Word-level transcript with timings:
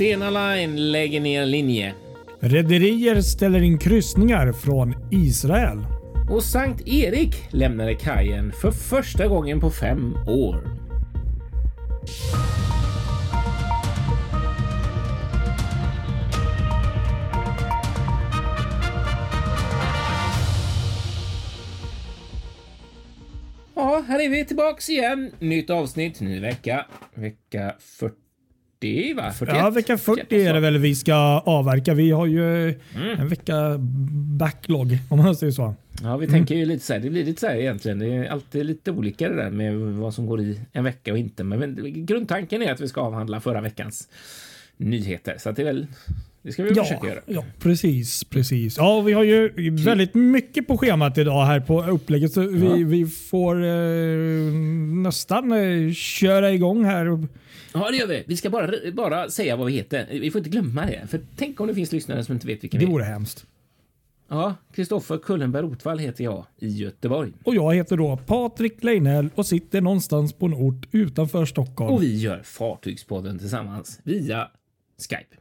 Stena 0.00 0.30
Line 0.30 0.92
lägger 0.92 1.20
ner 1.20 1.46
linje. 1.46 1.94
Rederier 2.40 3.20
ställer 3.20 3.62
in 3.62 3.78
kryssningar 3.78 4.52
från 4.52 4.94
Israel. 5.10 5.78
Och 6.30 6.42
Sankt 6.42 6.88
Erik 6.88 7.34
lämnade 7.50 7.94
kajen 7.94 8.52
för 8.52 8.70
första 8.70 9.28
gången 9.28 9.60
på 9.60 9.70
fem 9.70 10.14
år. 10.26 10.64
Ja, 23.74 24.04
här 24.08 24.24
är 24.24 24.28
vi 24.28 24.44
tillbaks 24.44 24.90
igen. 24.90 25.32
Nytt 25.38 25.70
avsnitt, 25.70 26.20
ny 26.20 26.40
vecka. 26.40 26.86
Vecka 27.14 27.74
40, 27.80 28.14
va? 29.16 29.32
41? 29.32 29.56
Ja, 29.58 29.70
vecka 29.70 29.98
40 29.98 30.36
är 30.46 30.54
det 30.54 30.60
väl 30.60 30.78
vi 30.78 30.94
ska 30.94 31.14
avverka. 31.46 31.94
Vi 31.94 32.10
har 32.10 32.26
ju 32.26 32.44
Mm. 32.94 33.20
en 33.20 33.28
vecka 33.28 33.76
backlog 34.38 34.98
om 35.08 35.18
man 35.18 35.36
säger 35.36 35.52
så. 35.52 35.74
Ja, 36.02 36.16
vi 36.16 36.26
tänker 36.26 36.54
ju 36.54 36.64
lite 36.64 36.84
så 36.84 36.92
här. 36.92 37.00
Det 37.00 37.10
blir 37.10 37.24
lite 37.24 37.40
så 37.40 37.46
här 37.46 37.56
egentligen. 37.56 37.98
Det 37.98 38.06
är 38.06 38.24
alltid 38.28 38.66
lite 38.66 38.90
olika 38.90 39.28
det 39.28 39.36
där 39.36 39.50
med 39.50 39.74
vad 39.76 40.14
som 40.14 40.26
går 40.26 40.40
i 40.40 40.60
en 40.72 40.84
vecka 40.84 41.12
och 41.12 41.18
inte. 41.18 41.44
Men 41.44 41.78
grundtanken 42.06 42.62
är 42.62 42.72
att 42.72 42.80
vi 42.80 42.88
ska 42.88 43.00
avhandla 43.00 43.40
förra 43.40 43.60
veckans 43.60 44.08
nyheter. 44.76 45.34
Så 45.38 45.50
att 45.50 45.56
det 45.56 45.62
är 45.62 45.66
väl, 45.66 45.86
det 46.42 46.52
ska 46.52 46.62
vi 46.62 46.70
Ja, 46.76 46.82
försöka 46.84 47.06
göra. 47.08 47.20
ja, 47.26 47.44
precis. 47.62 48.24
precis. 48.24 48.76
Ja, 48.76 49.00
vi 49.00 49.12
har 49.12 49.24
ju 49.24 49.70
väldigt 49.84 50.14
mycket 50.14 50.66
på 50.66 50.78
schemat 50.78 51.18
idag 51.18 51.44
här 51.46 51.60
på 51.60 51.84
upplägget. 51.84 52.32
Så 52.32 52.40
vi, 52.40 52.84
vi 52.84 53.06
får 53.06 53.64
eh, 53.64 53.70
nästan 55.02 55.52
eh, 55.52 55.92
köra 55.92 56.52
igång 56.52 56.84
här. 56.84 57.28
Ja, 57.74 57.90
det 57.90 57.96
gör 57.96 58.06
vi. 58.06 58.24
Vi 58.26 58.36
ska 58.36 58.50
bara, 58.50 58.70
bara 58.92 59.30
säga 59.30 59.56
vad 59.56 59.66
vi 59.66 59.72
heter. 59.72 60.06
Vi 60.10 60.30
får 60.30 60.38
inte 60.38 60.50
glömma 60.50 60.86
det. 60.86 61.06
För 61.08 61.20
tänk 61.36 61.60
om 61.60 61.66
det 61.66 61.74
finns 61.74 61.92
lyssnare 61.92 62.24
som 62.24 62.34
inte 62.34 62.46
vet 62.46 62.64
vilka 62.64 62.78
Det 62.78 62.84
vi 62.84 62.90
är. 62.90 62.92
vore 62.92 63.04
hemskt. 63.04 63.46
Ja, 64.28 64.54
Kristoffer 64.72 65.18
Kullenberg 65.18 65.62
Rotvall 65.62 65.98
heter 65.98 66.24
jag 66.24 66.44
i 66.58 66.68
Göteborg. 66.68 67.32
Och 67.44 67.54
jag 67.54 67.74
heter 67.74 67.96
då 67.96 68.16
Patrik 68.26 68.84
Leinell 68.84 69.28
och 69.34 69.46
sitter 69.46 69.80
någonstans 69.80 70.32
på 70.32 70.46
en 70.46 70.54
ort 70.54 70.88
utanför 70.92 71.44
Stockholm. 71.44 71.94
Och 71.94 72.02
vi 72.02 72.16
gör 72.18 72.42
Fartygspodden 72.42 73.38
tillsammans 73.38 74.00
via 74.02 74.48
Skype. 75.08 75.36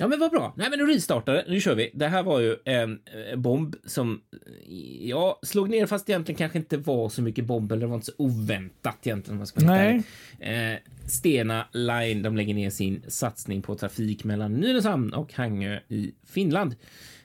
Ja, 0.00 0.08
men 0.08 0.20
vad 0.20 0.30
bra. 0.30 0.54
Nej, 0.56 0.70
men 0.70 0.78
nu 0.78 0.86
restartar 0.86 1.32
det. 1.34 1.44
Nu 1.48 1.60
kör 1.60 1.74
vi. 1.74 1.90
Det 1.94 2.06
här 2.06 2.22
var 2.22 2.40
ju 2.40 2.56
en 2.64 3.00
eh, 3.30 3.36
bomb 3.36 3.76
som 3.84 4.20
eh, 4.32 5.08
ja, 5.08 5.40
slog 5.42 5.70
ner 5.70 5.86
fast 5.86 6.08
egentligen 6.08 6.38
kanske 6.38 6.58
inte 6.58 6.76
var 6.76 7.08
så 7.08 7.22
mycket 7.22 7.44
bomb 7.44 7.72
eller 7.72 7.80
det 7.80 7.86
var 7.86 7.94
inte 7.94 8.06
så 8.06 8.12
oväntat 8.16 9.06
egentligen. 9.06 9.34
Om 9.34 9.38
man 9.38 9.46
ska 9.46 9.60
ärlig. 9.60 10.02
eh, 10.40 10.78
Stena 11.06 11.66
Line, 11.72 12.22
de 12.22 12.36
lägger 12.36 12.54
ner 12.54 12.70
sin 12.70 13.02
satsning 13.08 13.62
på 13.62 13.74
trafik 13.74 14.24
mellan 14.24 14.54
Nynäshamn 14.54 15.12
och 15.12 15.32
Hangö 15.34 15.80
i 15.88 16.12
Finland. 16.26 16.74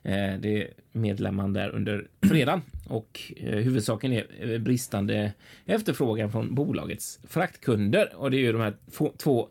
Eh, 0.04 0.34
det 0.40 0.62
är 0.62 0.68
medlemman 0.92 1.54
där 1.54 1.70
under 1.70 2.08
fredagen 2.22 2.62
och 2.88 3.22
eh, 3.38 3.56
huvudsaken 3.58 4.14
är 4.14 4.26
eh, 4.40 4.60
bristande 4.60 5.34
efterfrågan 5.66 6.32
från 6.32 6.56
bolagets 6.56 7.20
fraktkunder 7.28 8.16
och 8.16 8.32
det 8.32 8.38
är 8.38 8.42
ju 8.42 8.52
de 8.52 8.62
här 8.62 8.74
två 9.18 9.50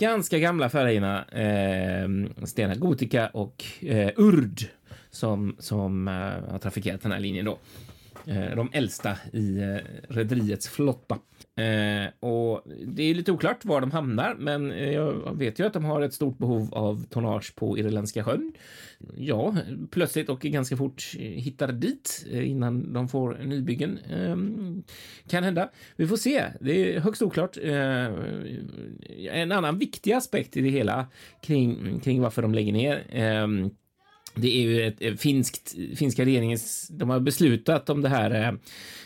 ganska 0.00 0.38
gamla 0.38 0.70
färgerna 0.70 1.24
eh, 1.24 2.44
Stena 2.46 2.74
Gotica 2.74 3.28
och 3.28 3.64
eh, 3.80 4.10
Urd 4.16 4.60
som, 5.10 5.56
som 5.58 6.08
eh, 6.08 6.50
har 6.50 6.58
trafikerat 6.58 7.02
den 7.02 7.12
här 7.12 7.20
linjen 7.20 7.44
då. 7.44 7.58
Eh, 8.26 8.56
de 8.56 8.68
äldsta 8.72 9.16
i 9.32 9.58
eh, 9.58 9.76
rederiets 10.08 10.68
flotta. 10.68 11.18
Eh, 11.56 12.28
och 12.30 12.62
det 12.86 13.02
är 13.02 13.14
lite 13.14 13.32
oklart 13.32 13.64
var 13.64 13.80
de 13.80 13.90
hamnar, 13.90 14.34
men 14.34 14.70
jag 14.92 15.38
vet 15.38 15.58
ju 15.58 15.66
att 15.66 15.72
de 15.72 15.84
har 15.84 16.00
ett 16.00 16.14
stort 16.14 16.38
behov 16.38 16.74
av 16.74 17.04
tonnage 17.04 17.54
på 17.54 17.78
Irländska 17.78 18.24
sjön. 18.24 18.52
Ja, 19.16 19.56
plötsligt 19.90 20.28
och 20.28 20.40
ganska 20.40 20.76
fort 20.76 21.14
hittar 21.18 21.72
dit 21.72 22.26
innan 22.30 22.92
de 22.92 23.08
får 23.08 23.38
nybyggen. 23.44 23.98
Ehm, 24.10 24.82
kan 25.28 25.44
hända. 25.44 25.70
Vi 25.96 26.06
får 26.06 26.16
se. 26.16 26.44
Det 26.60 26.96
är 26.96 27.00
högst 27.00 27.22
oklart. 27.22 27.56
En 29.30 29.52
annan 29.52 29.78
viktig 29.78 30.12
aspekt 30.12 30.56
i 30.56 30.60
det 30.60 30.70
hela 30.70 31.06
kring, 31.42 32.00
kring 32.00 32.20
varför 32.20 32.42
de 32.42 32.54
lägger 32.54 32.72
ner 32.72 33.06
ehm, 33.10 33.70
det 34.40 34.56
är 34.56 34.62
ju 34.62 34.86
ett, 34.86 35.02
ett 35.02 35.20
finskt, 35.20 35.74
finska 35.96 36.24
regeringens, 36.24 36.88
de 36.88 37.10
har 37.10 37.20
beslutat 37.20 37.90
om 37.90 38.02
det 38.02 38.08
här 38.08 38.58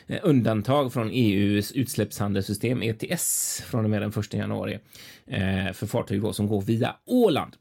eh, 0.06 0.18
undantag 0.22 0.92
från 0.92 1.10
EUs 1.12 1.72
utsläppshandelssystem 1.72 2.82
ETS 2.82 3.62
från 3.66 3.84
och 3.84 3.90
med 3.90 4.02
den 4.02 4.10
1 4.10 4.34
januari 4.34 4.78
eh, 5.26 5.72
för 5.72 5.86
fartyg 5.86 6.22
då, 6.22 6.32
som 6.32 6.46
går 6.46 6.60
via 6.60 6.96
Åland. 7.06 7.56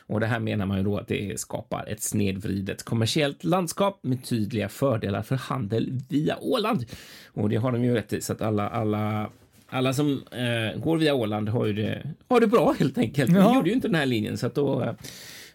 Och 0.00 0.20
det 0.20 0.26
här 0.26 0.38
menar 0.38 0.66
man 0.66 0.78
ju 0.78 0.84
då 0.84 0.98
att 0.98 1.08
det 1.08 1.40
skapar 1.40 1.86
ett 1.86 2.02
snedvridet 2.02 2.82
kommersiellt 2.82 3.44
landskap 3.44 4.00
med 4.02 4.24
tydliga 4.24 4.68
fördelar 4.68 5.22
för 5.22 5.36
handel 5.36 6.00
via 6.08 6.38
Åland. 6.40 6.84
Och 7.26 7.48
det 7.48 7.56
har 7.56 7.72
de 7.72 7.84
ju 7.84 7.94
rätt 7.94 8.12
i, 8.12 8.20
så 8.20 8.32
att 8.32 8.42
alla, 8.42 8.68
alla 8.68 9.30
alla 9.70 9.92
som 9.92 10.22
eh, 10.30 10.80
går 10.80 10.96
via 10.96 11.14
Åland 11.14 11.48
har 11.48 11.66
ju 11.66 11.72
det, 11.72 12.02
har 12.28 12.40
det 12.40 12.46
bra 12.46 12.74
helt 12.78 12.98
enkelt. 12.98 13.32
Ja. 13.32 13.42
De 13.42 13.54
gjorde 13.54 13.68
ju 13.68 13.74
inte 13.74 13.88
den 13.88 13.94
här 13.94 14.06
linjen 14.06 14.38
så 14.38 14.46
att 14.46 14.54
då 14.54 14.82
eh, 14.82 14.92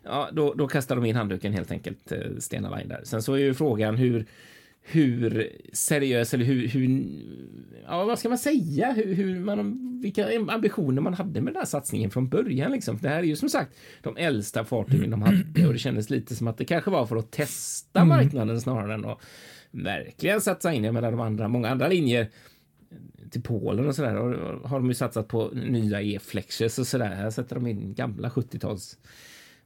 Ja, 0.04 0.30
då, 0.32 0.54
då 0.54 0.68
kastar 0.68 0.96
de 0.96 1.06
in 1.06 1.16
handduken 1.16 1.54
helt 1.54 1.72
enkelt, 1.72 2.12
eh, 2.12 2.20
Stena 2.40 2.78
Line 2.78 2.88
där. 2.88 3.02
Sen 3.04 3.22
så 3.22 3.34
är 3.34 3.38
ju 3.38 3.54
frågan 3.54 3.96
hur, 3.96 4.26
hur 4.82 5.52
seriös 5.74 6.34
eller 6.34 6.46
hur, 6.46 6.68
hur 6.68 7.06
ja, 7.88 8.06
vad 8.06 8.20
ska 8.20 8.30
man 8.30 8.38
säga, 8.38 8.92
hur, 8.92 9.14
hur 9.14 9.40
man, 9.40 10.00
vilka 10.02 10.40
ambitioner 10.50 11.02
man 11.02 11.14
hade 11.14 11.42
med 11.42 11.54
den 11.54 11.60
här 11.60 11.66
satsningen 11.66 12.12
från 12.12 12.30
början. 12.30 12.72
Liksom. 12.72 12.98
Det 13.02 13.10
här 13.10 13.20
är 13.20 13.24
ju 13.24 13.36
som 13.36 13.50
sagt 13.50 13.78
de 14.02 14.18
äldsta 14.18 14.66
fartygen 14.66 15.10
de 15.10 15.22
hade 15.22 15.68
och 15.68 15.74
det 15.74 15.80
kändes 15.80 16.10
lite 16.10 16.36
som 16.36 16.48
att 16.48 16.58
det 16.58 16.66
kanske 16.66 16.92
var 16.92 17.06
för 17.06 17.16
att 17.16 17.32
testa 17.32 18.06
marknaden 18.06 18.62
snarare 18.62 18.94
än 18.94 19.06
att 19.06 19.20
verkligen 19.72 20.42
satsa 20.42 20.74
in. 20.74 20.84
Jag 20.84 20.94
menar 20.94 21.12
de 21.12 21.20
andra, 21.20 21.48
många 21.48 21.70
andra 21.70 21.88
linjer 21.88 22.30
till 23.32 23.42
Polen 23.42 23.88
och 23.88 23.96
sådär 23.96 24.16
har, 24.16 24.62
har 24.68 24.80
de 24.80 24.88
ju 24.88 24.94
satsat 24.94 25.28
på 25.28 25.50
nya 25.54 26.02
E-flexes 26.02 26.80
och 26.80 26.88
sådär. 26.88 27.16
Här 27.16 27.30
sätter 27.30 27.56
de 27.56 27.68
in 27.68 27.94
gamla 27.94 28.30
70-tals 28.30 28.98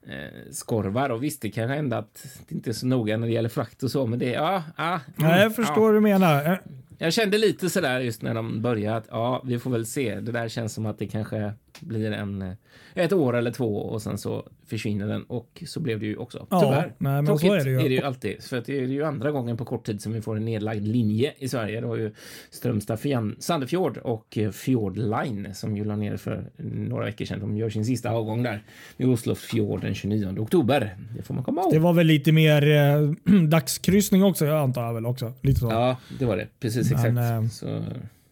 eh, 0.09 0.51
skorvar 0.51 1.09
och 1.09 1.23
visst, 1.23 1.41
det 1.41 1.49
kan 1.49 1.69
hända 1.69 1.97
att 1.97 2.25
det 2.47 2.55
inte 2.55 2.69
är 2.69 2.73
så 2.73 2.85
noga 2.85 3.17
när 3.17 3.27
det 3.27 3.33
gäller 3.33 3.49
frakt 3.49 3.83
och 3.83 3.91
så, 3.91 4.05
men 4.05 4.19
det 4.19 4.29
ja, 4.29 4.63
ah, 4.75 4.89
mm, 4.89 5.01
Nej, 5.15 5.41
jag 5.41 5.55
förstår 5.55 5.77
ah. 5.77 5.79
vad 5.81 5.93
du 5.93 6.01
menar. 6.01 6.61
Jag 6.97 7.13
kände 7.13 7.37
lite 7.37 7.69
sådär 7.69 7.99
just 7.99 8.21
när 8.21 8.33
de 8.33 8.61
började 8.61 8.97
att 8.97 9.07
ja, 9.09 9.41
vi 9.45 9.59
får 9.59 9.71
väl 9.71 9.85
se. 9.85 10.19
Det 10.19 10.31
där 10.31 10.49
känns 10.49 10.73
som 10.73 10.85
att 10.85 10.99
det 10.99 11.07
kanske 11.07 11.53
blir 11.79 12.11
en 12.11 12.55
ett 12.93 13.13
år 13.13 13.35
eller 13.35 13.51
två 13.51 13.77
och 13.77 14.01
sen 14.01 14.17
så 14.17 14.47
försvinner 14.65 15.07
den 15.07 15.23
och 15.23 15.63
så 15.67 15.79
blev 15.79 15.99
det 15.99 16.05
ju 16.05 16.17
också. 16.17 16.47
Ja, 16.49 16.61
Tyvärr. 16.61 16.93
nej, 16.97 17.21
men 17.21 17.37
så 17.39 17.53
är 17.53 17.63
det 17.63 17.69
ju. 17.69 17.79
är 17.79 17.89
det 17.89 17.95
ju 17.95 18.01
alltid. 18.01 18.43
För 18.43 18.57
att 18.57 18.65
det 18.65 18.77
är 18.79 18.81
ju 18.87 19.03
andra 19.03 19.31
gången 19.31 19.57
på 19.57 19.65
kort 19.65 19.85
tid 19.85 20.01
som 20.01 20.13
vi 20.13 20.21
får 20.21 20.37
en 20.37 20.45
nedlagd 20.45 20.87
linje 20.87 21.33
i 21.37 21.49
Sverige. 21.49 21.81
Det 21.81 21.87
var 21.87 21.97
ju 21.97 22.11
Strömstad 22.49 22.99
Sandefjord 23.39 23.97
och 23.97 24.37
eh, 24.37 24.51
Fjord 24.51 24.97
Line 24.97 25.49
som 25.53 25.77
ju 25.77 25.83
la 25.85 25.95
ner 25.95 26.17
för 26.17 26.49
några 26.57 27.05
veckor 27.05 27.25
sedan. 27.25 27.39
De 27.39 27.57
gör 27.57 27.69
sin 27.69 27.85
sista 27.85 28.09
avgång 28.11 28.43
där 28.43 28.63
vid 28.97 29.07
Oslo 29.07 29.35
Fjord 29.35 29.81
den 29.81 29.95
29 29.95 30.35
oktober. 30.39 30.97
Det 31.17 31.23
får 31.23 31.33
man 31.33 31.43
komma 31.43 31.61
ihåg. 31.61 31.73
Det 31.73 31.79
var 31.79 31.93
väl 31.93 32.07
lite 32.07 32.31
mer 32.31 32.71
eh, 32.71 33.33
dagskryssning 33.49 34.23
också, 34.23 34.45
jag 34.45 34.57
antar 34.57 34.85
jag 34.85 34.93
väl 34.93 35.05
också. 35.05 35.33
Lite 35.41 35.59
så. 35.59 35.67
Ja, 35.67 35.97
det 36.19 36.25
var 36.25 36.37
det. 36.37 36.47
Precis 36.59 36.86
Men, 36.91 37.17
exakt. 37.17 37.63
eh, 37.63 37.69
Så 37.69 37.83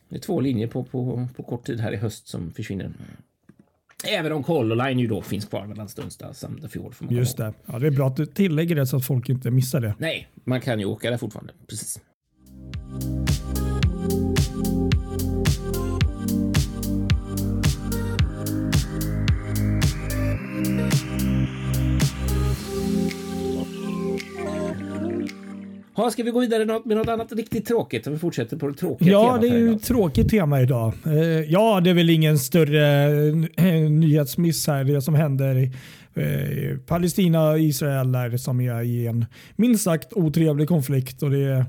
det 0.10 0.16
är 0.16 0.20
två 0.20 0.40
linjer 0.42 0.68
på, 0.68 0.84
på, 0.84 1.28
på 1.36 1.44
kort 1.44 1.64
tid 1.66 1.80
här 1.80 1.92
i 1.92 1.96
höst 1.98 2.28
som 2.28 2.52
försvinner. 2.52 2.92
Även 4.08 4.32
om 4.32 4.44
Color 4.44 4.76
Line 4.76 5.00
ju 5.00 5.08
då 5.08 5.22
finns 5.22 5.46
kvar 5.46 5.66
mellan 5.68 5.90
Strömstad 5.90 6.30
och 6.30 6.36
Sandefjord. 6.36 6.96
Just 7.10 7.38
det. 7.38 7.54
Ja, 7.66 7.80
det 7.80 7.88
är 7.88 7.92
bra 7.92 8.08
att 8.08 8.16
du 8.16 8.26
tillägger 8.26 8.76
det 8.76 8.88
så 8.88 8.98
att 8.98 9.06
folk 9.06 9.30
inte 9.30 9.52
missar 9.52 9.80
det. 9.82 9.96
Nej, 9.98 10.28
man 10.44 10.62
kan 10.62 10.80
ju 10.80 10.86
åka 10.86 11.10
där 11.10 11.18
fortfarande. 11.18 11.54
Precis. 11.68 12.00
Ha, 25.96 26.12
ska 26.12 26.24
vi 26.24 26.32
gå 26.32 26.40
vidare 26.40 26.66
med 26.66 26.98
något 26.98 27.08
annat 27.08 27.32
riktigt 27.32 27.66
tråkigt? 27.66 28.08
Om 28.08 28.14
vi 28.14 28.20
fortsätter 28.20 28.58
på 28.58 28.68
det 28.68 28.74
tråkiga 28.74 29.12
Ja, 29.12 29.38
det 29.42 29.48
är 29.48 29.58
ju 29.58 29.76
ett 29.76 29.84
tråkigt 29.84 30.30
tema 30.30 30.62
idag. 30.62 30.94
Eh, 31.06 31.14
Ja, 31.24 31.82
det 31.84 31.90
är 31.90 31.94
väl 31.94 32.10
ingen 32.10 32.40
större 32.40 33.08
eh, 33.58 33.90
nyhetsmiss 33.90 34.68
här. 34.68 34.84
Det 34.84 35.02
som 35.02 35.16
händer 35.16 35.58
i 35.58 35.72
eh, 36.14 36.78
Palestina 36.78 37.50
och 37.50 37.60
Israel 37.60 38.12
där 38.12 38.38
som 38.38 38.62
är 38.62 38.84
i 38.84 39.08
en 39.08 39.26
minst 39.56 39.84
sagt 39.84 40.14
otrevlig 40.14 40.68
konflikt 40.68 41.24
och 41.24 41.32
det 41.32 41.44
är 41.44 41.66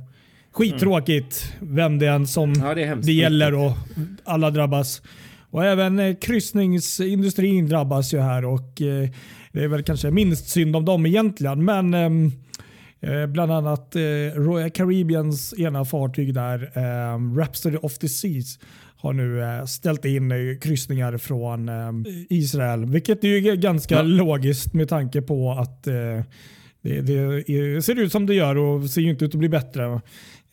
skittråkigt 0.52 1.52
vem 1.61 1.99
det 1.99 2.06
än 2.06 2.26
som 2.26 2.52
Ja, 2.52 2.75
det 2.75 2.94
det 2.94 3.12
gäller 3.12 3.55
och 3.55 3.73
alla 4.25 4.50
drabbas. 4.50 5.02
Och 5.50 5.64
även 5.64 6.17
kryssningsindustrin 6.17 7.69
drabbas 7.69 8.14
ju 8.14 8.20
här 8.20 8.44
och 8.44 8.73
det 9.52 9.62
är 9.62 9.69
väl 9.69 9.82
kanske 9.82 10.11
minst 10.11 10.49
synd 10.49 10.76
om 10.76 10.84
dem 10.84 11.06
egentligen. 11.06 11.64
Men 11.64 11.94
ehm, 11.94 12.32
Eh, 13.06 13.26
bland 13.26 13.53
annat 13.53 13.97
eh, 13.97 14.03
Royal 14.35 14.70
Caribbeans 14.70 15.55
ena 15.58 15.85
fartyg 15.85 16.35
där, 16.35 16.73
eh, 16.75 17.37
Rhapsody 17.38 17.76
of 17.76 17.99
the 17.99 18.08
Seas, 18.08 18.58
har 18.97 19.12
nu 19.12 19.43
eh, 19.43 19.64
ställt 19.64 20.05
in 20.05 20.32
eh, 20.32 20.38
kryssningar 20.61 21.19
från 21.19 21.70
Israel. 22.29 22.85
Vilket 22.85 23.25
är 23.25 23.29
ju 23.29 23.56
ganska 23.56 23.94
ja. 23.94 24.03
logiskt 24.03 24.75
med 24.75 24.88
tanke 24.88 25.23
på 25.23 25.50
att 25.50 25.82
det, 26.82 27.00
det, 27.00 27.85
ser 27.85 27.99
ut 28.00 28.12
som 28.12 28.26
det 28.26 28.35
gör 28.35 28.56
och 28.56 28.91
ser 28.91 29.00
ju 29.00 29.11
inte 29.11 29.25
ut 29.25 29.35
att 29.35 29.38
bli 29.38 29.49
bättre. 29.49 30.00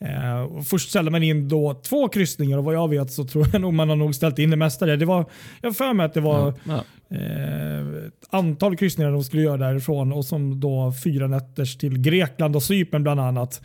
Eh, 0.04 0.62
först 0.62 0.90
ställer 0.90 1.10
man 1.10 1.22
in 1.22 1.48
då 1.48 1.74
två 1.74 2.08
kryssningar 2.08 2.58
och 2.58 2.64
vad 2.64 2.74
jag 2.74 2.88
vet 2.88 3.12
så 3.12 3.24
tror 3.24 3.46
jag 3.52 3.60
nog 3.60 3.74
man 3.74 3.88
har 3.88 3.96
nog 3.96 4.14
ställt 4.14 4.38
in 4.38 4.50
det 4.50 4.56
mesta. 4.56 4.86
Det 4.86 5.04
var, 5.04 5.26
jag 5.60 5.68
har 5.68 5.74
för 5.74 5.92
mig 5.92 6.06
att 6.06 6.14
det 6.14 6.20
var 6.20 6.54
ja, 6.64 6.84
ja. 7.08 7.16
Eh, 7.16 8.06
ett 8.06 8.26
antal 8.30 8.76
kryssningar 8.76 9.10
de 9.10 9.24
skulle 9.24 9.42
göra 9.42 9.56
därifrån 9.56 10.12
och 10.12 10.24
som 10.24 10.60
då 10.60 10.92
fyra 11.04 11.26
nätters 11.26 11.76
till 11.76 11.98
Grekland 11.98 12.56
och 12.56 12.62
Cypern 12.62 13.02
bland 13.02 13.20
annat. 13.20 13.62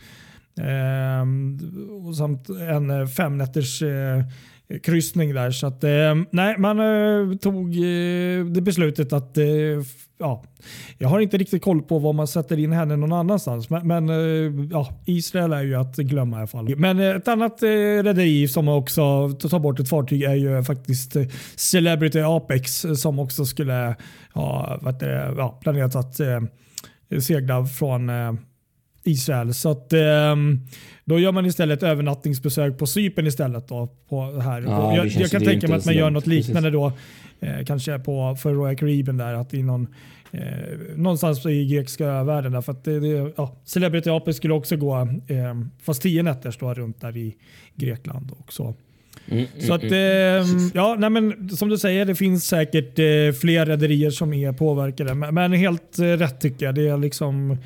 Eh, 0.60 1.26
och 2.06 2.16
samt 2.16 2.48
en 2.48 3.08
fem 3.08 3.38
nätters 3.38 3.82
eh, 3.82 4.24
kryssning 4.82 5.34
där. 5.34 5.50
Så 5.50 5.66
att, 5.66 5.84
eh, 5.84 6.14
nej, 6.30 6.58
man 6.58 6.80
eh, 6.80 7.36
tog 7.36 7.76
eh, 7.76 8.44
det 8.44 8.60
beslutet 8.60 9.12
att 9.12 9.38
eh, 9.38 9.44
ja, 10.18 10.44
jag 10.98 11.08
har 11.08 11.20
inte 11.20 11.38
riktigt 11.38 11.62
koll 11.62 11.82
på 11.82 11.98
vad 11.98 12.14
man 12.14 12.26
sätter 12.26 12.58
in 12.58 12.72
henne 12.72 12.96
någon 12.96 13.12
annanstans. 13.12 13.70
Men, 13.70 13.86
men 13.86 14.08
eh, 14.08 14.66
ja, 14.70 14.88
Israel 15.06 15.52
är 15.52 15.62
ju 15.62 15.74
att 15.74 15.96
glömma 15.96 16.36
i 16.36 16.38
alla 16.38 16.46
fall. 16.46 16.76
Men 16.76 17.00
eh, 17.00 17.16
ett 17.16 17.28
annat 17.28 17.62
eh, 17.62 17.68
rederi 18.02 18.48
som 18.48 18.68
också 18.68 19.30
tar 19.30 19.58
bort 19.58 19.80
ett 19.80 19.88
fartyg 19.88 20.22
är 20.22 20.34
ju 20.34 20.62
faktiskt 20.62 21.16
eh, 21.16 21.26
Celebrity 21.56 22.20
Apex 22.20 22.84
eh, 22.84 22.94
som 22.94 23.18
också 23.18 23.44
skulle 23.44 23.96
ha 24.34 24.80
ja, 25.36 25.58
planerat 25.62 25.96
att 25.96 26.20
segla 27.22 27.66
från 27.66 28.10
Israel. 29.04 29.54
Så 29.54 29.70
att, 29.70 29.92
um, 30.32 30.66
då 31.04 31.18
gör 31.18 31.32
man 31.32 31.46
istället 31.46 31.82
övernattningsbesök 31.82 32.78
på 32.78 32.86
Cypern 32.86 33.26
istället. 33.26 33.68
Då, 33.68 33.88
på 34.08 34.40
här. 34.40 34.62
Ja, 34.62 34.96
jag, 34.96 35.06
jag 35.06 35.30
kan 35.30 35.42
tänka 35.42 35.68
mig 35.68 35.78
att 35.78 35.84
man 35.84 35.94
gör 35.94 36.10
något 36.10 36.26
liknande 36.26 36.70
då. 36.70 36.92
Eh, 37.40 37.64
kanske 37.66 37.98
på, 37.98 38.36
för 38.36 38.54
Royal 38.54 38.76
Caribbean 38.76 39.16
där. 39.16 39.34
Att 39.34 39.54
i 39.54 39.62
någon, 39.62 39.86
eh, 40.32 40.40
någonstans 40.96 41.46
i 41.46 41.66
grekiska 41.66 42.24
världen. 42.24 42.52
Där, 42.52 42.60
för 42.60 42.72
att 42.72 42.84
det, 42.84 43.00
det, 43.00 43.32
ja, 43.36 43.56
Celebrity 43.64 44.10
Apes 44.10 44.36
skulle 44.36 44.54
också 44.54 44.76
gå 44.76 45.00
eh, 45.26 45.54
fast 45.82 46.02
tio 46.02 46.22
nätter 46.22 46.50
stå 46.50 46.74
runt 46.74 47.00
där 47.00 47.16
i 47.16 47.36
Grekland 47.74 48.32
också. 48.38 48.74
Mm, 49.28 49.46
mm, 49.54 49.66
så 49.66 49.74
att, 49.74 49.82
mm. 49.82 50.42
eh, 50.42 50.70
ja, 50.74 50.96
nej 50.98 51.10
men, 51.10 51.48
som 51.48 51.68
du 51.68 51.78
säger, 51.78 52.04
det 52.04 52.14
finns 52.14 52.44
säkert 52.44 52.98
eh, 52.98 53.40
fler 53.40 53.66
rederier 53.66 54.10
som 54.10 54.32
är 54.32 54.52
påverkade. 54.52 55.14
Men, 55.14 55.34
men 55.34 55.52
helt 55.52 55.98
eh, 55.98 56.04
rätt 56.04 56.40
tycker 56.40 56.66
jag. 56.66 56.74
Det 56.74 56.88
är 56.88 56.96
liksom 56.96 57.56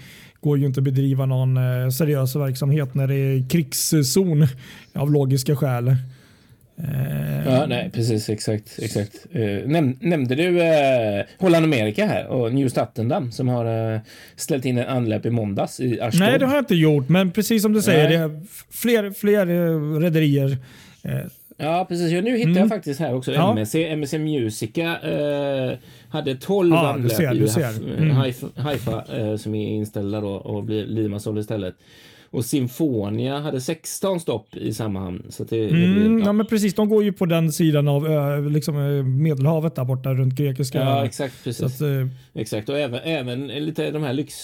går 0.44 0.58
ju 0.58 0.66
inte 0.66 0.80
att 0.80 0.84
bedriva 0.84 1.26
någon 1.26 1.56
eh, 1.56 1.88
seriös 1.88 2.36
verksamhet 2.36 2.94
när 2.94 3.06
det 3.06 3.14
är 3.14 3.48
krigszon 3.48 4.46
av 4.94 5.12
logiska 5.12 5.56
skäl. 5.56 5.88
Eh, 5.88 7.46
ja, 7.46 7.66
nej, 7.66 7.90
precis, 7.94 8.28
exakt. 8.28 8.78
exakt. 8.82 9.26
Eh, 9.32 9.66
näm 9.66 9.96
nämnde 10.00 10.34
du 10.34 10.62
eh, 10.62 11.24
Holland 11.38 11.64
Amerika 11.64 12.06
här 12.06 12.26
och 12.26 12.54
New 12.54 12.68
Statendam 12.68 13.32
som 13.32 13.48
har 13.48 13.94
eh, 13.94 14.00
ställt 14.36 14.64
in 14.64 14.78
en 14.78 14.88
anlöp 14.88 15.26
i 15.26 15.30
måndags 15.30 15.80
i 15.80 16.00
Ashdod? 16.00 16.20
Nej, 16.20 16.38
det 16.38 16.46
har 16.46 16.54
jag 16.54 16.62
inte 16.62 16.74
gjort, 16.74 17.08
men 17.08 17.30
precis 17.30 17.62
som 17.62 17.72
du 17.72 17.82
säger, 17.82 18.08
det 18.08 18.16
är 18.16 18.40
fler, 18.70 19.10
fler 19.10 19.46
rederier 20.00 20.58
eh, 21.02 21.18
Ja, 21.56 21.86
precis. 21.88 22.12
Ja, 22.12 22.20
nu 22.20 22.36
hittar 22.36 22.50
mm. 22.50 22.58
jag 22.58 22.68
faktiskt 22.68 23.00
här 23.00 23.14
också 23.14 23.32
ja. 23.32 23.52
MSC. 23.52 23.74
MSC 23.74 24.12
Musica 24.18 25.00
eh, 25.00 25.78
hade 26.08 26.34
12 26.34 26.74
ja, 26.74 26.92
anlöp 26.92 27.20
i 27.20 27.24
mm. 27.26 28.10
Haifa, 28.10 28.46
Haifa 28.56 29.04
eh, 29.16 29.36
som 29.36 29.54
är 29.54 29.68
inställda 29.68 30.20
då 30.20 30.28
och 30.28 30.64
blir 30.64 30.86
Limassol 30.86 31.38
istället. 31.38 31.74
Och 32.34 32.44
Sinfonia 32.44 33.40
hade 33.40 33.60
16 33.60 34.20
stopp 34.20 34.56
i 34.56 34.74
samma 34.74 35.00
hamn. 35.00 35.26
Så 35.28 35.44
det, 35.44 35.68
mm, 35.68 35.80
det 35.80 35.94
blir, 35.94 36.18
ja. 36.18 36.26
ja. 36.26 36.32
men 36.32 36.46
precis, 36.46 36.74
de 36.74 36.88
går 36.88 37.04
ju 37.04 37.12
på 37.12 37.26
den 37.26 37.52
sidan 37.52 37.88
av 37.88 38.04
liksom, 38.50 38.76
Medelhavet 39.22 39.74
där 39.74 39.84
borta 39.84 40.14
runt 40.14 40.34
grekiska. 40.34 40.78
Ja, 40.78 41.04
exakt. 41.04 41.44
Precis. 41.44 41.82
Att, 41.82 41.88
exakt, 42.34 42.68
och 42.68 42.78
även, 42.78 43.00
även 43.04 43.46
lite 43.46 43.90
de 43.90 44.02
här 44.02 44.12
lyx... 44.12 44.34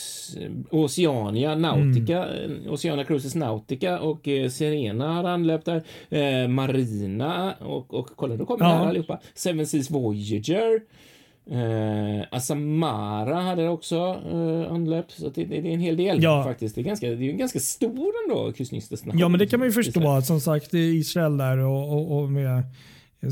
Oceania, 0.70 1.54
Nautica, 1.54 2.24
mm. 2.24 2.70
Oceania 2.70 3.04
Cruises 3.04 3.34
Nautica 3.34 4.00
och 4.00 4.28
eh, 4.28 4.48
Serena 4.48 5.12
har 5.12 5.24
anlöpt 5.24 5.66
där. 5.66 5.82
Eh, 6.10 6.48
Marina 6.48 7.54
och, 7.58 7.94
och 7.94 8.08
kolla, 8.16 8.36
då 8.36 8.46
kommer 8.46 8.64
ja. 8.64 8.74
här 8.74 8.86
allihopa. 8.86 9.20
Seven 9.34 9.66
Seas 9.66 9.90
Voyager. 9.90 10.80
Eh, 11.50 12.26
Asamara 12.30 13.40
hade 13.40 13.68
också 13.68 13.96
eh, 14.32 14.72
anlöp, 14.72 15.12
så 15.12 15.28
det, 15.34 15.44
det, 15.44 15.56
är 15.56 15.64
en 15.64 15.80
hel 15.80 15.96
del 15.96 16.22
ja. 16.22 16.44
faktiskt. 16.44 16.74
Det 16.74 16.80
är, 16.80 16.82
ganska, 16.82 17.06
det 17.06 17.26
är 17.26 17.30
en 17.30 17.38
ganska 17.38 17.60
stor 17.60 18.12
ändå 18.24 18.52
kryssningsdestination. 18.52 19.20
Ja, 19.20 19.28
men 19.28 19.38
det 19.38 19.46
kan 19.46 19.58
man 19.60 19.68
ju 19.68 19.72
förstå. 19.72 20.22
Som 20.22 20.40
sagt, 20.40 20.74
Israel 20.74 21.36
där 21.36 21.58
och, 21.58 21.92
och, 21.92 22.18
och 22.18 22.30
med 22.30 22.62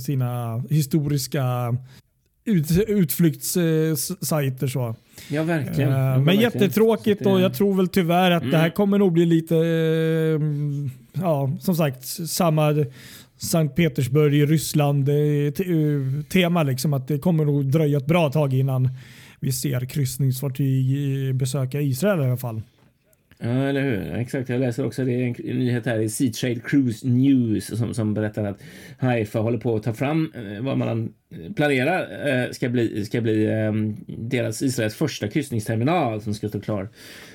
sina 0.00 0.62
historiska 0.70 1.76
ut, 2.44 2.67
utflyktssajter. 2.88 4.67
Så. 4.67 4.94
Ja, 5.29 5.43
verkligen. 5.43 5.91
Eh, 5.91 5.97
men 5.97 6.25
verkligen. 6.25 6.41
jättetråkigt 6.41 7.26
och 7.26 7.41
jag 7.41 7.55
tror 7.55 7.75
väl 7.75 7.88
tyvärr 7.88 8.31
att 8.31 8.43
mm. 8.43 8.50
det 8.50 8.56
här 8.56 8.65
mm. 8.65 8.75
kommer 8.75 8.99
nog 8.99 9.12
bli 9.12 9.26
lite, 9.26 9.56
eh, 9.56 10.41
ja, 11.23 11.50
som 11.61 11.75
sagt, 11.75 12.06
samma 12.06 12.75
Sankt 13.38 13.76
Petersburg 13.76 14.35
i 14.35 14.46
Ryssland 14.46 15.08
eh, 15.08 16.25
tema. 16.29 16.62
Liksom, 16.62 16.93
att 16.93 17.08
det 17.08 17.19
kommer 17.19 17.44
nog 17.44 17.70
dröja 17.70 17.99
ett 17.99 18.06
bra 18.06 18.31
tag 18.32 18.55
innan 18.55 18.88
vi 19.40 19.52
ser 19.52 19.85
kryssningsfartyg 19.85 21.29
eh, 21.29 21.35
besöka 21.35 21.81
Israel 21.81 22.20
i 22.20 22.25
alla 22.25 22.37
fall. 22.37 22.62
Ja, 23.40 23.49
eller 23.49 23.82
hur? 23.82 24.14
Exakt. 24.14 24.49
Jag 24.49 24.61
läser 24.61 24.87
också 24.87 25.05
det 25.05 25.12
är 25.12 25.26
en 25.26 25.58
nyhet 25.58 25.87
här 25.87 25.99
i 25.99 26.08
Seatrade 26.08 26.61
Cruise 26.61 27.08
News 27.08 27.79
som, 27.79 27.94
som 27.94 28.14
berättar 28.14 28.44
att 28.44 28.62
Haifa 28.99 29.38
håller 29.38 29.58
på 29.58 29.76
att 29.76 29.82
ta 29.82 29.93
fram 29.93 30.32
eh, 30.35 30.62
vad 30.64 30.79
man 30.79 31.12
planerar 31.56 32.29
eh, 32.29 32.50
ska 32.50 32.69
bli, 32.69 33.05
ska 33.05 33.20
bli 33.20 33.44
eh, 33.44 33.73
deras 34.06 34.62
Israels 34.62 34.94
första 34.94 35.29
kryssningsterminal 35.29 36.23
som 36.23 36.35
ska 36.35 36.49
stå 36.49 36.61
klar 36.61 36.88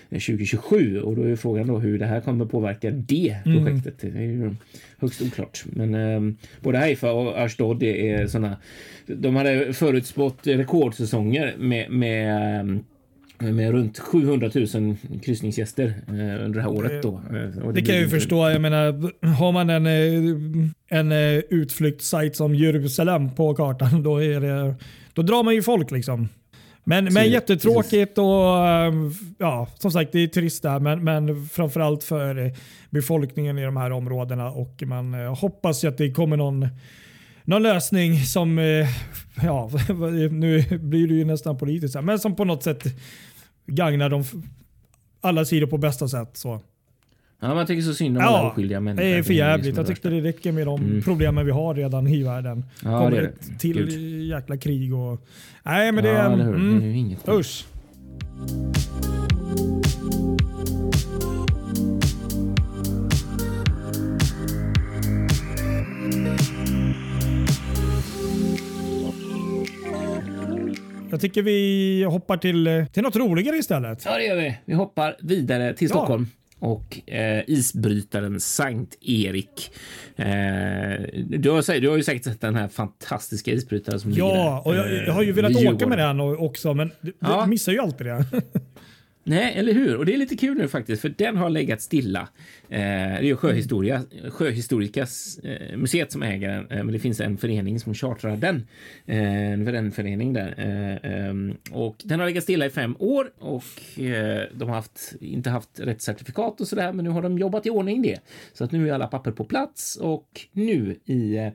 2027 0.09 1.01
och 1.01 1.15
då 1.15 1.23
är 1.23 1.35
frågan 1.35 1.67
då 1.67 1.79
hur 1.79 1.99
det 1.99 2.05
här 2.05 2.21
kommer 2.21 2.45
påverka 2.45 2.91
det 2.91 3.37
mm. 3.45 3.65
projektet. 3.65 4.03
Mm. 4.03 4.15
Det 4.15 4.21
är 4.21 4.27
ju 4.27 4.55
högst 4.97 5.21
oklart. 5.21 5.63
Men 5.65 5.95
eh, 5.95 6.35
både 6.61 6.77
Haifa 6.77 7.11
och 7.11 7.43
Ashdod 7.43 7.83
är 7.83 8.27
sådana. 8.27 8.57
De 9.05 9.35
hade 9.35 9.73
förutspått 9.73 10.47
rekordsäsonger 10.47 11.55
med, 11.57 11.91
med 11.91 12.59
ehm, 12.59 12.83
med 13.39 13.71
runt 13.71 13.99
700 13.99 14.51
000 14.55 14.95
kryssningsgäster 15.23 15.93
eh, 16.07 16.45
under 16.45 16.53
det 16.53 16.61
här 16.61 16.71
året. 16.71 17.01
Då. 17.01 17.21
Eh, 17.29 17.33
det, 17.33 17.71
det 17.73 17.81
kan 17.81 17.95
jag 17.95 18.03
ju 18.03 18.09
förstå. 18.09 18.49
Jag 18.49 18.61
menar, 18.61 19.11
har 19.27 19.51
man 19.51 19.69
en, 19.69 19.85
eh, 19.85 20.99
en 20.99 21.11
utflyktssajt 21.49 22.35
som 22.35 22.55
Jerusalem 22.55 23.35
på 23.35 23.55
kartan, 23.55 24.03
då, 24.03 24.23
är 24.23 24.39
det, 24.39 24.75
då 25.13 25.21
drar 25.21 25.43
man 25.43 25.55
ju 25.55 25.61
folk. 25.61 25.91
liksom. 25.91 26.29
Men, 26.85 27.13
men 27.13 27.29
jättetråkigt 27.29 28.17
och 28.17 28.25
ja, 29.37 29.67
som 29.79 29.91
sagt 29.91 30.11
det 30.11 30.19
är 30.19 30.27
trist 30.27 30.63
där 30.63 30.79
men, 30.79 31.03
men 31.03 31.45
framförallt 31.45 32.03
för 32.03 32.51
befolkningen 32.89 33.57
i 33.57 33.63
de 33.63 33.77
här 33.77 33.91
områdena 33.91 34.51
och 34.51 34.83
man 34.85 35.13
hoppas 35.13 35.83
ju 35.83 35.87
att 35.87 35.97
det 35.97 36.11
kommer 36.11 36.37
någon, 36.37 36.67
någon 37.45 37.63
lösning 37.63 38.19
som, 38.19 38.57
ja 39.43 39.69
nu 40.31 40.63
blir 40.77 41.07
det 41.07 41.13
ju 41.13 41.25
nästan 41.25 41.57
politiskt 41.57 42.01
men 42.03 42.19
som 42.19 42.35
på 42.35 42.45
något 42.45 42.63
sätt 42.63 42.83
gagnar 43.65 44.09
de 44.09 44.23
alla 45.21 45.45
sidor 45.45 45.67
på 45.67 45.77
bästa 45.77 46.07
sätt. 46.07 46.29
Så. 46.33 46.61
Ja, 47.41 47.55
man 47.55 47.65
tycker 47.65 47.81
så 47.81 47.93
synd 47.93 48.17
om 48.17 48.23
ja, 48.23 48.29
alla 48.29 48.51
oskyldiga 48.51 48.79
människor. 48.79 49.03
Det 49.09 49.15
är 49.15 49.23
för 49.23 49.33
jävligt. 49.33 49.77
Jag 49.77 49.87
tycker 49.87 50.11
det 50.11 50.21
räcker 50.21 50.51
med 50.51 50.67
de 50.67 50.81
mm. 50.81 51.01
problemen 51.01 51.45
vi 51.45 51.51
har 51.51 51.75
redan 51.75 52.07
i 52.07 52.23
världen. 52.23 52.65
Ja, 52.83 52.99
Kommer 52.99 53.11
det 53.11 53.21
det. 53.21 53.59
till 53.59 53.77
Gud. 53.77 54.21
jäkla 54.21 54.57
krig 54.57 54.93
och... 54.93 55.21
Nej, 55.63 55.91
men 55.91 56.03
det... 56.03 56.09
Ja, 56.09 56.29
det, 56.29 56.43
mm, 56.43 56.79
det 56.79 56.85
är 56.85 56.91
inget. 56.91 57.29
Usch. 57.29 57.65
Jag 71.13 71.21
tycker 71.21 71.41
vi 71.41 72.03
hoppar 72.03 72.37
till, 72.37 72.85
till 72.93 73.03
något 73.03 73.15
roligare 73.15 73.57
istället. 73.57 74.05
Ja, 74.05 74.17
det 74.17 74.25
gör 74.25 74.35
vi. 74.35 74.57
Vi 74.65 74.73
hoppar 74.73 75.15
vidare 75.19 75.73
till 75.73 75.89
Stockholm. 75.89 76.27
Ja. 76.59 76.67
och 76.67 77.09
eh, 77.09 77.43
isbrytaren 77.47 78.39
Sankt 78.39 78.97
Erik. 79.01 79.71
Eh, 80.15 80.25
du, 81.25 81.49
har, 81.49 81.79
du 81.79 81.89
har 81.89 81.97
ju 81.97 82.03
säkert 82.03 82.23
sett 82.23 82.41
den 82.41 82.55
här 82.55 82.67
fantastiska 82.67 83.51
isbrytaren 83.51 83.99
som 83.99 84.11
ja, 84.11 84.27
ligger. 84.27 84.39
Ja, 84.39 84.61
och 84.65 84.75
jag, 84.75 84.93
jag, 85.07 85.13
har 85.13 85.23
ju 85.23 85.31
velat 85.31 85.55
åka 85.55 85.87
med 85.87 85.97
den 85.97 86.19
också, 86.19 86.73
men 86.73 86.91
ja. 87.19 87.41
du 87.43 87.49
missar 87.49 87.71
ju 87.71 87.79
alltid 87.79 88.07
det. 88.07 88.25
Nej, 89.25 89.53
eller 89.55 89.73
hur? 89.73 89.97
Och 89.97 90.05
det 90.05 90.13
är 90.13 90.17
lite 90.17 90.35
kul 90.35 90.57
nu 90.57 90.67
faktiskt, 90.67 91.01
för 91.01 91.09
den 91.09 91.37
har 91.37 91.49
legat 91.49 91.81
stilla. 91.81 92.21
Eh, 92.69 92.79
det 93.19 93.29
är 93.29 93.35
Sjöhistoria, 93.35 94.03
Sjöhistorikas 94.29 95.37
eh, 95.37 95.77
museet 95.77 96.11
som 96.11 96.23
äger 96.23 96.49
den, 96.49 96.67
eh, 96.67 96.83
men 96.83 96.93
det 96.93 96.99
finns 96.99 97.19
en 97.19 97.37
förening 97.37 97.79
som 97.79 97.93
chartrar 97.93 98.37
den. 98.37 98.67
Eh, 99.05 99.51
en 99.51 99.65
vänförening 99.65 100.33
där. 100.33 100.55
Eh, 100.57 101.11
ehm, 101.11 101.57
och 101.71 101.95
den 102.03 102.19
har 102.19 102.27
legat 102.27 102.43
stilla 102.43 102.65
i 102.65 102.69
fem 102.69 102.95
år 102.99 103.31
och 103.39 103.99
eh, 103.99 104.43
de 104.53 104.69
har 104.69 104.75
haft, 104.75 105.13
inte 105.21 105.49
haft 105.49 105.79
rätt 105.79 106.01
certifikat 106.01 106.61
och 106.61 106.67
sådär, 106.67 106.93
men 106.93 107.05
nu 107.05 107.11
har 107.11 107.21
de 107.21 107.37
jobbat 107.37 107.65
i 107.65 107.69
ordning 107.69 108.01
det. 108.01 108.19
Så 108.53 108.63
att 108.63 108.71
nu 108.71 108.89
är 108.89 108.93
alla 108.93 109.07
papper 109.07 109.31
på 109.31 109.45
plats 109.45 109.95
och 109.95 110.27
nu 110.51 110.99
i 111.05 111.37
eh, 111.37 111.49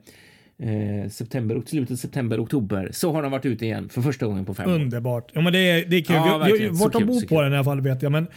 eh, 0.59 1.09
september, 1.09 1.61
slutet 1.65 1.99
september, 1.99 2.43
oktober 2.43 2.89
så 2.93 3.11
har 3.13 3.23
de 3.23 3.31
varit 3.31 3.45
ute 3.45 3.65
igen 3.65 3.89
för 3.89 4.01
första 4.01 4.25
gången 4.25 4.45
på 4.45 4.53
fem 4.53 4.69
år. 4.69 4.73
Underbart. 4.75 5.31
Ja, 5.33 5.41
men 5.41 5.53
det, 5.53 5.59
är, 5.59 5.85
det 5.85 5.95
är 5.97 6.01
kul. 6.01 6.15
Ja, 6.15 6.43
vi, 6.45 6.59
vi, 6.59 6.67
vart 6.69 6.93
de 6.93 7.05
bor 7.05 7.27
på 7.27 7.41
den 7.41 7.53
i 7.53 7.55
alla 7.55 7.63
fall 7.63 7.81
vet 7.81 8.01
jag. 8.01 8.11
Men, 8.11 8.27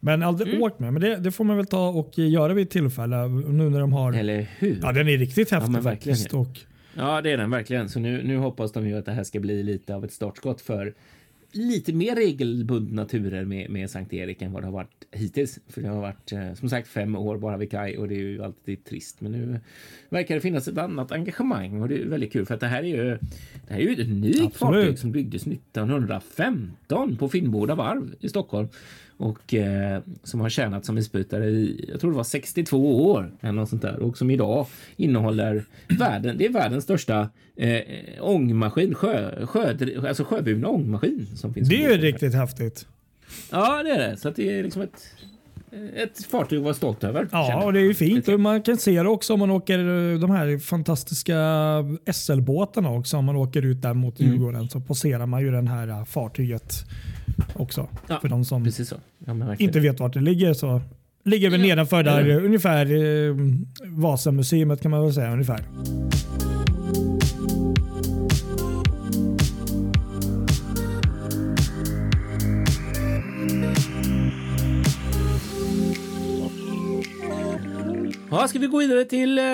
men 0.00 0.22
aldrig 0.22 0.48
Mm. 0.48 0.62
åkt 0.62 0.78
med. 0.78 0.92
Men 0.92 1.02
det, 1.02 1.16
det 1.16 1.30
får 1.30 1.44
man 1.44 1.56
väl 1.56 1.66
ta 1.66 1.88
och 1.88 2.18
göra 2.18 2.54
vid 2.54 2.70
tillfälle. 2.70 3.28
Nu 3.28 3.70
när 3.70 3.80
de 3.80 3.92
har... 3.92 4.12
Eller 4.12 4.46
hur? 4.58 4.78
Ja, 4.82 4.92
den 4.92 5.08
är 5.08 5.18
riktigt 5.18 5.50
häftig 5.50 5.72
verkligen. 5.72 5.82
faktiskt. 6.16 6.34
Och, 6.34 6.58
Ja, 6.96 7.20
det 7.20 7.30
är 7.30 7.36
den 7.36 7.50
verkligen. 7.50 7.88
Så 7.88 8.00
nu, 8.00 8.22
nu 8.24 8.36
hoppas 8.36 8.72
de 8.72 8.88
ju 8.88 8.98
att 8.98 9.04
det 9.06 9.12
här 9.12 9.24
ska 9.24 9.40
bli 9.40 9.62
lite 9.62 9.94
av 9.94 10.04
ett 10.04 10.12
startskott 10.12 10.60
för 10.60 10.94
lite 11.52 11.92
mer 11.92 12.16
regelbundna 12.16 13.04
turer 13.04 13.44
med, 13.44 13.70
med 13.70 13.90
Sankt 13.90 14.12
Erik 14.12 14.42
än 14.42 14.52
vad 14.52 14.62
det 14.62 14.66
har 14.66 14.72
varit 14.72 15.06
hittills. 15.10 15.58
För 15.68 15.82
det 15.82 15.88
har 15.88 16.00
varit 16.00 16.32
eh, 16.32 16.54
som 16.54 16.68
sagt 16.68 16.88
fem 16.88 17.16
år 17.16 17.38
bara 17.38 17.56
vid 17.56 17.70
kaj 17.70 17.98
och 17.98 18.08
det 18.08 18.14
är 18.14 18.18
ju 18.18 18.42
alltid 18.42 18.84
trist. 18.84 19.20
Men 19.20 19.32
nu 19.32 19.60
verkar 20.08 20.34
det 20.34 20.40
finnas 20.40 20.68
ett 20.68 20.78
annat 20.78 21.12
engagemang 21.12 21.82
och 21.82 21.88
det 21.88 22.02
är 22.02 22.04
väldigt 22.04 22.32
kul 22.32 22.46
för 22.46 22.54
att 22.54 22.60
det 22.60 22.66
här 22.66 22.82
är 22.82 22.86
ju, 22.86 23.04
det 23.66 23.74
här 23.74 23.78
är 23.78 23.82
ju 23.82 23.92
ett 23.92 23.98
unikt 23.98 24.56
fartyg 24.56 24.98
som 24.98 25.12
byggdes 25.12 25.46
1915 25.46 27.16
på 27.16 27.28
Finnboda 27.28 27.74
varv 27.74 28.14
i 28.20 28.28
Stockholm 28.28 28.68
och 29.20 29.54
eh, 29.54 30.00
som 30.22 30.40
har 30.40 30.48
tjänat 30.48 30.84
som 30.84 30.98
isbrytare 30.98 31.44
i, 31.46 31.84
jag 31.88 32.00
tror 32.00 32.10
det 32.10 32.16
var 32.16 32.24
62 32.24 33.10
år 33.10 33.32
eller 33.40 33.52
något 33.52 33.68
sånt 33.68 33.82
där 33.82 33.98
och 33.98 34.18
som 34.18 34.30
idag 34.30 34.66
innehåller 34.96 35.64
världen. 35.98 36.38
Det 36.38 36.46
är 36.46 36.52
världens 36.52 36.84
största 36.84 37.28
eh, 37.56 37.80
ångmaskin, 38.20 38.94
sjö, 38.94 39.46
sjö, 39.46 39.74
alltså 40.08 40.24
sjöburna 40.24 40.68
ångmaskin 40.68 41.26
som 41.36 41.54
finns. 41.54 41.68
det 41.68 41.84
är 41.84 41.90
ju 41.90 41.96
riktigt 41.98 42.34
häftigt. 42.34 42.86
Ja, 43.50 43.82
det 43.82 43.90
är 43.90 43.98
det. 44.10 44.16
Så 44.16 44.28
att 44.28 44.36
det 44.36 44.58
är 44.58 44.62
liksom 44.62 44.82
ett, 44.82 45.14
ett 45.96 46.24
fartyg 46.24 46.58
att 46.58 46.64
vara 46.64 46.74
stolt 46.74 47.04
över. 47.04 47.28
Ja, 47.32 47.64
och 47.64 47.72
det 47.72 47.80
är 47.80 47.84
ju 47.84 47.94
fint. 47.94 48.28
Och 48.28 48.40
man 48.40 48.62
kan 48.62 48.76
se 48.76 49.02
det 49.02 49.08
också 49.08 49.32
om 49.32 49.38
man 49.38 49.50
åker 49.50 49.78
eh, 49.78 50.18
de 50.18 50.30
här 50.30 50.58
fantastiska 50.58 51.36
SL-båtarna 52.12 52.90
också. 52.90 53.16
Om 53.16 53.24
man 53.24 53.36
åker 53.36 53.64
ut 53.64 53.82
där 53.82 53.94
mot 53.94 54.20
Mm. 54.20 54.32
Djurgården 54.32 54.68
så 54.68 54.80
passerar 54.80 55.26
man 55.26 55.40
ju 55.40 55.50
det 55.50 55.68
här 55.68 55.88
eh, 55.88 56.04
fartyget 56.04 56.74
också. 57.54 57.88
Ja, 58.08 58.18
För 58.20 58.28
de 58.28 58.44
som. 58.44 58.66
Ja, 59.26 59.56
inte 59.58 59.80
vet 59.80 60.00
vart 60.00 60.12
det 60.12 60.20
ligger 60.20 60.54
så 60.54 60.80
ligger 61.24 61.50
väl 61.50 61.60
Ja. 61.60 61.66
nedanför 61.66 62.02
där 62.02 62.28
eh, 62.30 62.44
ungefär 62.44 62.86
eh, 62.86 63.34
Vasamuseet 63.84 64.82
kan 64.82 64.90
man 64.90 65.02
väl 65.04 65.14
säga 65.14 65.32
ungefär. 65.32 65.60
Ja, 78.30 78.48
ska 78.48 78.58
vi 78.58 78.66
gå 78.66 78.78
vidare 78.78 79.04
till 79.04 79.38
eh, 79.38 79.44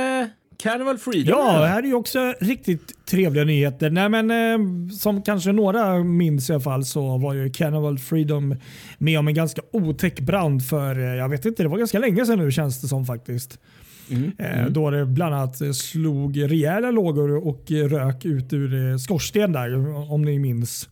Carnival 0.59 0.99
Freedom? 0.99 1.29
Ja, 1.29 1.65
här 1.67 1.83
är 1.83 1.87
ju 1.87 1.95
också 1.95 2.35
riktigt 2.41 3.07
trevliga 3.07 3.45
nyheter. 3.45 3.91
Nej, 3.91 4.09
men, 4.09 4.31
eh, 4.31 4.91
som 4.99 5.23
kanske 5.23 5.53
några 5.53 6.05
minns 6.05 6.51
i 6.51 6.53
alla 6.53 6.61
fall 6.61 6.85
så 6.85 7.19
var 7.19 7.35
ju 7.35 7.51
Carnival 7.51 7.99
Freedom 7.99 8.57
med 8.99 9.19
om 9.19 9.29
en 9.29 9.35
ganska 9.35 9.63
otäck 9.73 10.21
brand 10.21 10.67
för, 10.67 10.99
eh, 10.99 11.05
jag 11.15 11.29
vet 11.29 11.45
inte, 11.45 11.63
det 11.63 11.69
var 11.69 11.79
ganska 11.79 11.99
länge 11.99 12.27
sedan 12.27 12.39
nu 12.39 12.51
känns 12.53 12.81
det 12.81 12.89
som 12.89 13.07
faktiskt. 13.07 13.59
Mm. 14.11 14.33
Eh, 14.39 14.67
Då 14.67 14.91
det 14.91 15.07
bland 15.07 15.35
annat 15.35 15.77
slog 15.77 16.43
rejäla 16.51 16.91
lågor 16.91 17.47
och 17.47 17.65
rök 17.71 18.25
ut 18.25 18.53
ur 18.53 18.91
eh, 18.93 18.97
skorsten 18.97 19.53
där 19.53 19.95
om 20.13 20.23
ni 20.23 20.39
minns. 20.39 20.89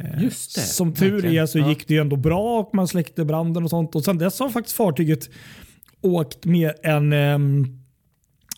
Eh, 0.00 0.22
Just 0.22 0.54
det, 0.54 0.60
Som 0.60 0.94
tur 0.94 1.12
verkligen. 1.12 1.42
är 1.42 1.46
så 1.46 1.58
Ja. 1.58 1.68
gick 1.68 1.88
det 1.88 1.94
ju 1.94 2.00
ändå 2.00 2.16
bra 2.16 2.60
och 2.60 2.74
man 2.74 2.88
släckte 2.88 3.24
branden 3.24 3.64
och 3.64 3.70
sånt. 3.70 3.94
Och 3.94 4.04
sen 4.04 4.18
dess 4.18 4.40
har 4.40 4.48
faktiskt 4.48 4.76
fartyget 4.76 5.30
åkt 6.00 6.44
med 6.44 6.72
en 6.82 7.12
ehm, 7.12 7.66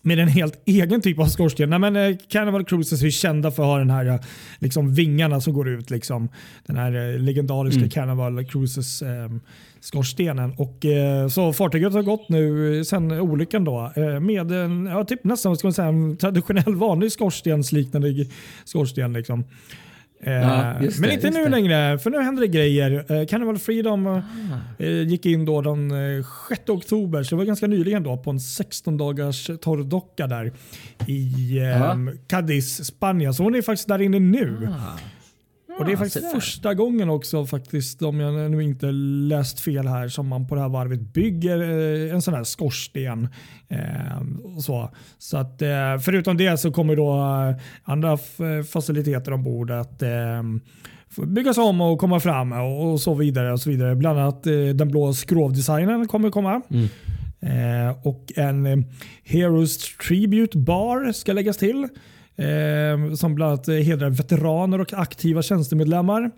med 0.02 0.18
en 0.18 0.28
helt 0.28 0.62
egen 0.66 1.00
typ 1.00 1.18
av 1.18 1.26
skorsten. 1.26 1.71
Nej, 1.71 1.78
men, 1.78 1.97
eh, 1.97 2.16
Carnival 2.28 2.64
Cruises 2.64 3.02
är 3.02 3.11
kända 3.11 3.50
för 3.50 3.62
att 3.62 3.68
ha 3.68 3.78
den 3.78 3.90
här 3.90 4.06
eh, 4.06 4.21
liksom, 4.59 4.94
vingarna 4.94 5.40
som 5.40 5.54
går 5.54 5.68
ut. 5.68 5.90
Liksom, 5.90 6.28
den 6.66 6.76
här 6.76 7.14
eh, 7.14 7.18
legendariska 7.18 7.78
Mm. 7.78 7.90
Carnival 7.90 8.44
Cruises 8.44 9.02
eh, 9.02 9.30
skorstenen. 9.80 10.54
Och, 10.59 10.85
eh, 10.85 11.28
så 11.28 11.52
fartyget 11.52 11.92
har 11.92 12.02
gått 12.02 12.28
nu 12.28 12.85
sen 12.85 13.12
olyckan 13.12 13.64
då, 13.64 13.92
eh, 13.97 14.21
med 14.21 14.52
en, 14.52 14.87
ja, 14.87 15.04
typ 15.04 15.25
nästan 15.25 15.56
ska 15.56 15.66
man 15.66 15.73
säga, 15.73 15.88
en 15.88 16.16
traditionell 16.16 16.75
vanlig 16.75 17.12
skorstensliknande 17.12 18.26
skorsten. 18.64 19.12
Liksom. 19.12 19.44
Eh, 20.23 20.33
Ja, 20.33 20.73
men 20.73 20.81
det, 20.81 21.14
inte 21.14 21.26
just 21.26 21.38
nu 21.38 21.45
det. 21.45 21.50
längre, 21.50 21.99
för 21.99 22.11
nu 22.11 22.23
händer 22.23 22.41
det 22.43 22.49
grejer. 22.49 23.12
Eh, 23.12 23.26
Carnival 23.26 23.59
Freedom 23.59 24.07
Ah. 24.07 24.23
eh, 24.79 24.88
gick 25.02 25.26
in 25.26 25.45
då 25.45 25.61
den 25.62 25.91
eh, 26.19 26.25
6 26.49 26.69
oktober, 26.69 27.23
så 27.23 27.35
det 27.35 27.38
var 27.38 27.45
ganska 27.45 27.67
nyligen 27.67 28.02
då 28.02 28.17
på 28.17 28.31
en 28.31 28.41
16 28.41 28.97
dagars 28.97 29.50
torrdocka 29.61 30.26
där 30.26 30.52
i 31.07 31.59
eh, 31.59 31.64
Ja. 31.64 31.97
Cadiz, 32.26 32.85
Spanien. 32.85 33.35
Så 33.35 33.43
hon 33.43 33.55
är 33.55 33.62
faktiskt 33.62 33.88
där 33.88 34.02
inne 34.02 34.19
nu. 34.19 34.69
Ah. 34.71 34.99
Och 35.83 35.89
det 35.89 35.93
är 35.93 35.97
faktiskt 35.97 36.33
första 36.33 36.75
gången 36.75 37.11
också 37.11 37.47
faktiskt, 37.47 38.03
om 38.03 38.21
jag 38.21 38.51
nu 38.51 38.62
inte 38.62 38.87
läst 39.29 39.61
fel 39.61 39.87
här, 39.87 40.09
som 40.09 40.29
man 40.29 40.49
på 40.49 40.55
det 40.55 40.61
här 40.61 40.69
varvet 40.69 41.01
bygger 41.01 41.59
eh, 41.61 42.15
en 42.15 42.23
sån 42.23 42.35
här 42.35 42.45
skorsten. 42.45 43.29
Eh, 43.69 44.49
och 44.57 44.65
så 44.65 44.91
så 45.19 45.37
att, 45.37 45.62
eh, 45.62 45.99
förutom 46.05 46.37
det 46.37 46.59
så 46.59 46.73
kommer 46.73 46.97
då 46.97 47.12
eh, 47.12 47.57
andra 47.85 48.19
faciliteter 48.73 49.33
ombord 49.33 49.71
att 49.71 50.03
eh, 50.03 50.43
byggas 51.27 51.59
om 51.59 51.81
och 51.81 51.99
komma 51.99 52.21
fram 52.21 52.53
och, 52.53 52.93
och 52.93 53.01
så 53.01 53.15
vidare. 53.15 53.53
och 53.53 53.61
så 53.61 53.71
vidare. 53.71 53.95
Bland 53.95 54.19
annat 54.19 54.47
eh, 54.47 54.53
den 54.53 54.89
blå 54.89 55.12
skrovdesignen 55.12 56.09
kommer 56.09 56.31
komma. 56.31 56.62
Mm. 56.71 56.89
Och 58.03 58.33
en 58.37 58.85
Heroes 59.25 59.97
Tribute 59.97 60.59
Bar 60.59 61.12
ska 61.12 61.33
läggas 61.33 61.57
till. 61.57 61.89
Eh, 62.37 63.15
som 63.15 63.35
bland 63.35 63.53
annat 63.53 63.69
eh, 63.69 63.75
hedrar 63.75 64.11
veteraner 64.11 64.81
och 64.81 64.93
aktiva 64.93 65.43
tjänstemedlemmar. 65.43 66.31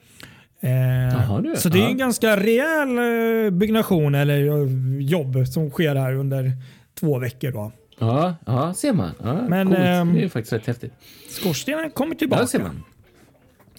Eh, 0.61 0.71
Jaha, 0.71 1.41
du. 1.41 1.57
så 1.57 1.69
det 1.69 1.79
är 1.79 1.83
Ja. 1.83 1.89
en 1.89 1.97
ganska 1.99 2.37
rejäl 2.37 2.89
eh, 3.47 3.51
byggnation 3.51 4.15
eller 4.15 4.39
eh, 4.63 4.69
jobb 5.01 5.47
som 5.49 5.71
sker 5.71 5.95
här 5.95 6.15
under 6.15 6.53
två 7.01 7.19
veckor. 7.19 7.51
Då. 7.53 7.73
Ja, 7.99 8.35
ja, 8.47 8.75
ser 8.75 8.93
man. 8.93 9.11
Ja, 9.23 9.43
Men, 9.49 9.73
ehm, 9.73 10.15
det 10.15 10.25
är 10.25 10.29
faktiskt 10.29 10.53
rätt 10.53 10.67
häftigt. 10.67 10.93
Skorstenen 11.31 11.91
kommer 11.91 12.15
Ja, 12.15 12.19
tillbaka. 12.19 12.47
ser 12.47 12.59
man. 12.59 12.83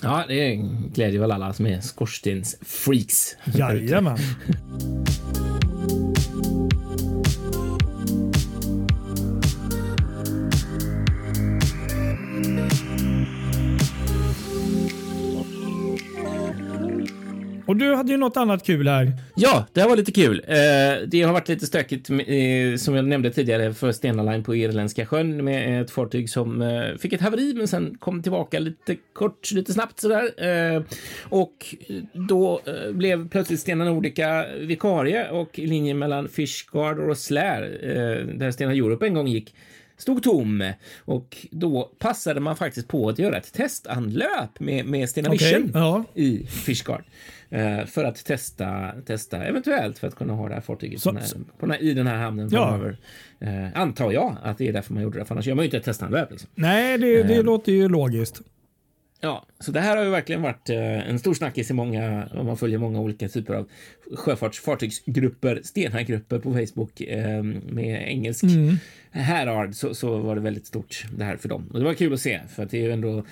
Ja, 0.04 0.24
det 0.28 0.56
glädjer 0.94 1.20
väl 1.22 1.32
alla 1.32 1.54
som 1.54 1.66
är 1.66 1.82
skorstensfreaks. 1.82 3.36
Jajamän. 3.56 4.18
Och 17.66 17.76
du 17.76 17.96
hade 17.96 18.12
ju 18.12 18.18
något 18.18 18.38
annat 18.38 18.66
kul 18.66 18.88
här. 18.88 19.12
Ja, 19.36 19.66
det 19.74 19.82
här 19.82 19.90
var 19.90 19.96
lite 19.96 20.12
kul. 20.12 20.42
Eh, 20.48 20.56
det 21.08 21.22
har 21.22 21.34
varit 21.34 21.50
lite 21.50 21.66
stökigt, 21.66 22.10
eh, 22.10 22.78
som 22.78 22.96
jag 22.96 23.06
nämnde 23.06 23.32
tidigare, 23.32 23.74
för 23.74 23.92
Stena 23.92 24.24
Line 24.24 24.44
på 24.44 24.56
Irländska 24.56 25.06
sjön 25.06 25.44
med 25.46 25.82
ett 25.82 25.92
fartyg 25.92 26.30
som 26.30 26.62
eh, 26.62 26.96
fick 27.00 27.14
ett 27.14 27.22
haveri 27.22 27.54
men 27.54 27.68
sen 27.68 27.98
kom 28.00 28.24
tillbaka 28.24 28.60
lite 28.60 28.96
kort, 29.14 29.52
lite 29.52 29.74
snabbt 29.74 30.00
sådär. 30.00 30.46
Eh, 30.76 30.82
och 31.24 31.76
då 32.14 32.62
eh, 32.66 32.92
blev 32.92 33.30
plötsligt 33.30 33.60
Stena 33.60 33.86
Nordica 33.86 34.46
vikarie 34.60 35.30
och 35.30 35.60
linjen 35.60 36.00
mellan 36.00 36.28
Fishguard 36.28 37.00
och 37.00 37.08
Rosslare, 37.08 37.68
eh, 37.68 38.26
där 38.28 38.52
Stena 38.52 38.74
Europe 38.74 39.06
en 39.08 39.14
gång 39.14 39.28
gick, 39.28 39.56
stod 39.98 40.24
tom 40.24 40.72
och 41.06 41.38
då 41.52 41.92
passade 42.00 42.40
man 42.40 42.56
faktiskt 42.56 42.88
på 42.88 43.10
att 43.10 43.20
göra 43.20 43.38
ett 43.38 43.54
testanlöp 43.54 44.60
med, 44.60 44.86
med 44.86 45.10
Stena 45.10 45.30
Vision 45.30 45.72
ja. 45.74 46.04
i 46.14 46.46
Fishguard 46.48 47.04
eh, 47.50 47.86
för 47.86 48.04
att 48.04 48.26
testa, 48.26 48.92
testa 49.06 49.44
eventuellt 49.44 50.00
för 50.00 50.08
att 50.08 50.16
kunna 50.16 50.34
ha 50.34 50.48
det 50.48 50.54
här 50.54 50.62
fartyget 50.62 51.02
Så- 51.02 51.10
på 51.10 51.16
den 51.16 51.24
här, 51.24 51.34
på 51.60 51.66
den 51.66 51.72
här, 51.72 51.82
i 51.84 51.94
den 51.94 52.08
här 52.08 52.18
hamnen 52.18 52.50
Ja. 52.52 52.70
framöver. 52.70 52.98
Eh, 53.40 53.82
antar 53.82 54.12
jag 54.12 54.38
att 54.44 54.58
det 54.58 54.68
är 54.68 54.74
därför 54.74 54.94
man 54.94 55.04
gjorde 55.04 55.20
det, 55.20 55.26
för 55.26 55.36
annars 55.36 55.48
gör 55.48 55.56
man 55.56 55.64
ju 55.64 55.68
inte 55.68 55.78
ett 55.78 55.84
testanlöp. 55.84 56.32
Liksom. 56.32 56.50
Nej, 56.56 56.98
det, 56.98 57.24
det 57.24 57.42
låter 57.42 57.72
ju 57.72 57.90
logiskt. 57.90 58.42
Ja, 59.22 59.46
så 59.60 59.72
det 59.72 59.80
här 59.80 59.98
har 59.98 60.04
ju 60.04 60.10
verkligen 60.10 60.42
varit 60.42 60.70
eh, 60.70 61.10
en 61.10 61.20
stor 61.20 61.34
snackis 61.34 61.70
i 61.70 61.74
många, 61.74 62.28
om 62.34 62.46
man 62.46 62.58
följer 62.58 62.78
många 62.78 63.00
olika 63.00 63.28
typer 63.30 63.54
av 63.54 63.68
sjöfartsfartygsgrupper, 64.16 65.62
Stenha-grupper 65.64 66.40
på 66.40 66.54
Facebook 66.54 67.02
eh, 67.02 67.44
med 67.44 68.08
engelsk 68.08 68.44
Härard 69.22 69.76
så, 69.76 69.94
så 69.94 70.18
var 70.18 70.36
det 70.36 70.42
väldigt 70.42 70.68
stort 70.68 71.06
det 71.18 71.24
här 71.24 71.38
för 71.38 71.50
dem. 71.50 71.70
Och 71.74 71.80
det 71.80 71.86
var 71.86 71.94
kul 71.94 72.14
att 72.14 72.20
se 72.20 72.40
för 72.56 72.64
att 72.64 72.70
det 72.70 72.78
är 72.78 72.82
ju 72.82 72.92
ändå 72.92 73.24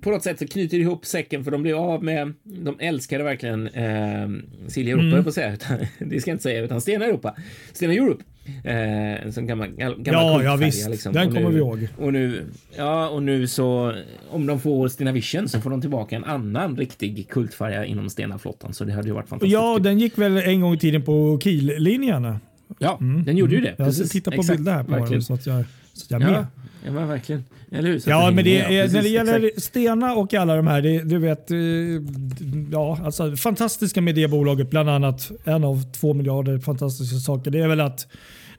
på 0.00 0.10
något 0.10 0.22
sätt 0.22 0.38
så 0.38 0.46
knyter 0.46 0.76
det 0.76 0.82
ihop 0.82 1.06
säcken 1.06 1.44
för 1.44 1.50
de 1.50 1.62
blev 1.62 1.76
av 1.76 2.04
med. 2.04 2.32
De 2.42 2.76
älskade 2.78 3.24
verkligen 3.24 3.66
eh, 3.66 4.28
Silja 4.68 4.94
Europa 4.94 5.06
mm. 5.06 5.22
på 5.22 5.28
att 5.28 5.34
säga. 5.34 5.52
Utan, 5.52 5.78
det 5.98 6.20
ska 6.20 6.30
jag 6.30 6.34
inte 6.34 6.42
säga 6.42 6.60
utan 6.60 6.80
Stena 6.80 7.04
Europa. 7.04 7.36
Stena 7.72 7.92
Europe. 7.92 8.24
Eh, 8.64 9.30
som 9.30 9.46
gammal, 9.46 9.68
gammal 9.68 9.98
ja, 10.04 10.42
ja 10.42 10.56
visst. 10.56 10.90
Liksom. 10.90 11.12
Den 11.12 11.34
kommer 11.34 11.50
vi 11.50 11.58
ihåg. 11.58 11.88
Och 11.98 12.12
nu, 12.12 12.44
ja, 12.76 13.08
och 13.08 13.22
nu 13.22 13.46
så 13.46 13.94
om 14.30 14.46
de 14.46 14.60
får 14.60 14.88
Stena 14.88 15.12
Vision 15.12 15.48
så 15.48 15.60
får 15.60 15.70
de 15.70 15.80
tillbaka 15.80 16.16
en 16.16 16.24
annan 16.24 16.76
riktig 16.76 17.28
kultfärja 17.28 17.84
inom 17.84 18.10
Stena 18.10 18.38
flottan. 18.38 18.74
Så 18.74 18.84
det 18.84 18.92
hade 18.92 19.08
ju 19.08 19.14
varit 19.14 19.28
fantastiskt. 19.28 19.52
Ja, 19.52 19.78
den 19.78 19.98
gick 19.98 20.18
väl 20.18 20.36
en 20.36 20.60
gång 20.60 20.74
i 20.74 20.78
tiden 20.78 21.02
på 21.02 21.40
Kiel-linjerna. 21.42 22.40
Ja, 22.78 22.98
mm. 23.00 23.24
den 23.24 23.36
gjorde 23.36 23.54
ju 23.54 23.60
det. 23.60 23.74
Jag 23.78 24.10
tittar 24.10 24.32
på 24.32 24.42
bilder 24.42 24.72
här 24.72 24.84
på 24.84 25.06
den 25.06 25.22
så 25.22 25.34
att 25.34 25.46
jag, 25.46 25.64
så 25.92 26.04
att 26.04 26.10
jag 26.10 26.22
är 26.22 26.26
ja. 26.26 26.32
med. 26.32 26.46
Ja, 26.84 26.92
men 26.92 27.08
verkligen. 27.08 27.44
Eller 27.72 27.88
hur? 27.88 28.02
Ja, 28.06 28.30
men 28.30 28.44
det, 28.44 28.60
är, 28.60 28.92
när 28.92 29.02
det 29.02 29.08
gäller 29.08 29.44
exakt. 29.44 29.62
Stena 29.62 30.14
och 30.14 30.34
alla 30.34 30.56
de 30.56 30.66
här, 30.66 30.82
det, 30.82 31.02
du 31.02 31.18
vet, 31.18 31.50
eh, 31.50 31.58
ja, 32.72 32.98
alltså 33.04 33.36
fantastiska 33.36 34.00
med 34.00 34.14
det 34.14 34.28
bolaget, 34.28 34.70
bland 34.70 34.90
annat 34.90 35.30
en 35.44 35.64
av 35.64 35.92
två 35.92 36.14
miljarder 36.14 36.58
fantastiska 36.58 37.16
saker, 37.16 37.50
det 37.50 37.58
är 37.58 37.68
väl 37.68 37.80
att 37.80 38.06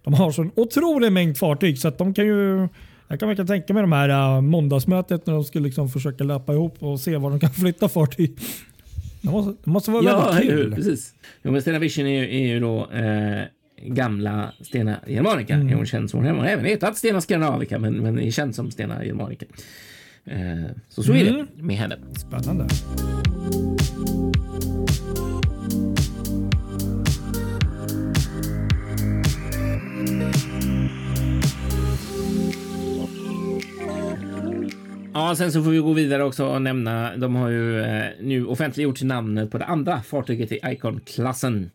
de 0.04 0.14
har 0.14 0.32
så 0.32 0.42
en 0.42 0.52
otrolig 0.56 1.12
mängd 1.12 1.38
fartyg 1.38 1.80
så 1.80 1.88
att 1.88 1.98
de 1.98 2.14
kan 2.14 2.26
ju 2.26 2.68
jag 3.08 3.20
kan 3.20 3.28
verkligen 3.28 3.48
tänka 3.48 3.74
mig 3.74 3.82
de 3.82 3.92
här 3.92 4.36
uh, 4.36 4.42
måndagsmötet 4.42 5.26
när 5.26 5.34
de 5.34 5.44
ska 5.44 5.60
liksom 5.60 5.90
försöka 5.90 6.24
lappa 6.24 6.54
ihop 6.54 6.84
och 6.84 7.00
se 7.00 7.18
var 7.18 7.30
de 7.30 7.40
kan 7.40 7.50
flytta 7.54 7.90
fartyg. 7.90 8.40
Det 9.22 9.30
måste, 9.30 9.54
det 9.64 9.70
måste 9.70 9.92
vara 9.92 10.04
ja, 10.04 10.32
väldigt 10.32 10.50
kul. 10.50 10.76
precis. 10.76 11.14
Jo, 11.44 11.52
men 11.52 11.62
Stena 11.62 11.80
Vision 11.80 12.08
är, 12.08 12.24
är 12.24 12.48
ju 12.48 12.60
då 12.60 12.92
eh, 12.92 13.42
gamla 13.82 14.54
Stena 14.62 15.00
Germanica. 15.08 15.54
Mm. 15.54 15.78
Hon 15.78 15.86
känd 15.86 16.10
som 16.10 16.26
hon 16.26 16.46
även 16.46 16.66
hetat 16.66 16.98
Stena 16.98 17.22
Skandinavica 17.22 17.80
men, 17.80 17.94
men 17.94 18.20
är 18.20 18.32
känd 18.32 18.56
som 18.56 18.72
Stena 18.72 19.06
Germanica. 19.06 19.46
Eh, 20.26 20.38
så 20.90 21.04
så 21.04 21.12
mm. 21.12 21.22
är 21.22 21.32
det 21.32 21.40
mm. 21.40 21.48
med 21.56 21.76
henne. 21.76 21.98
Spännande. 22.16 22.68
Ja, 35.14 35.36
sen 35.36 35.52
så 35.52 35.64
får 35.64 35.72
vi 35.72 35.78
gå 35.78 35.94
vidare 35.94 36.24
också 36.24 36.46
och 36.46 36.62
nämna. 36.62 37.18
De 37.18 37.36
har 37.36 37.50
ju 37.50 37.82
eh, 37.82 38.06
nu 38.22 38.46
offentliggjort 38.46 39.02
namnet 39.02 39.52
på 39.52 39.58
det 39.58 39.66
andra 39.66 40.02
fartyget 40.02 40.52
i 40.52 40.60
Icon-klassen 40.64 41.72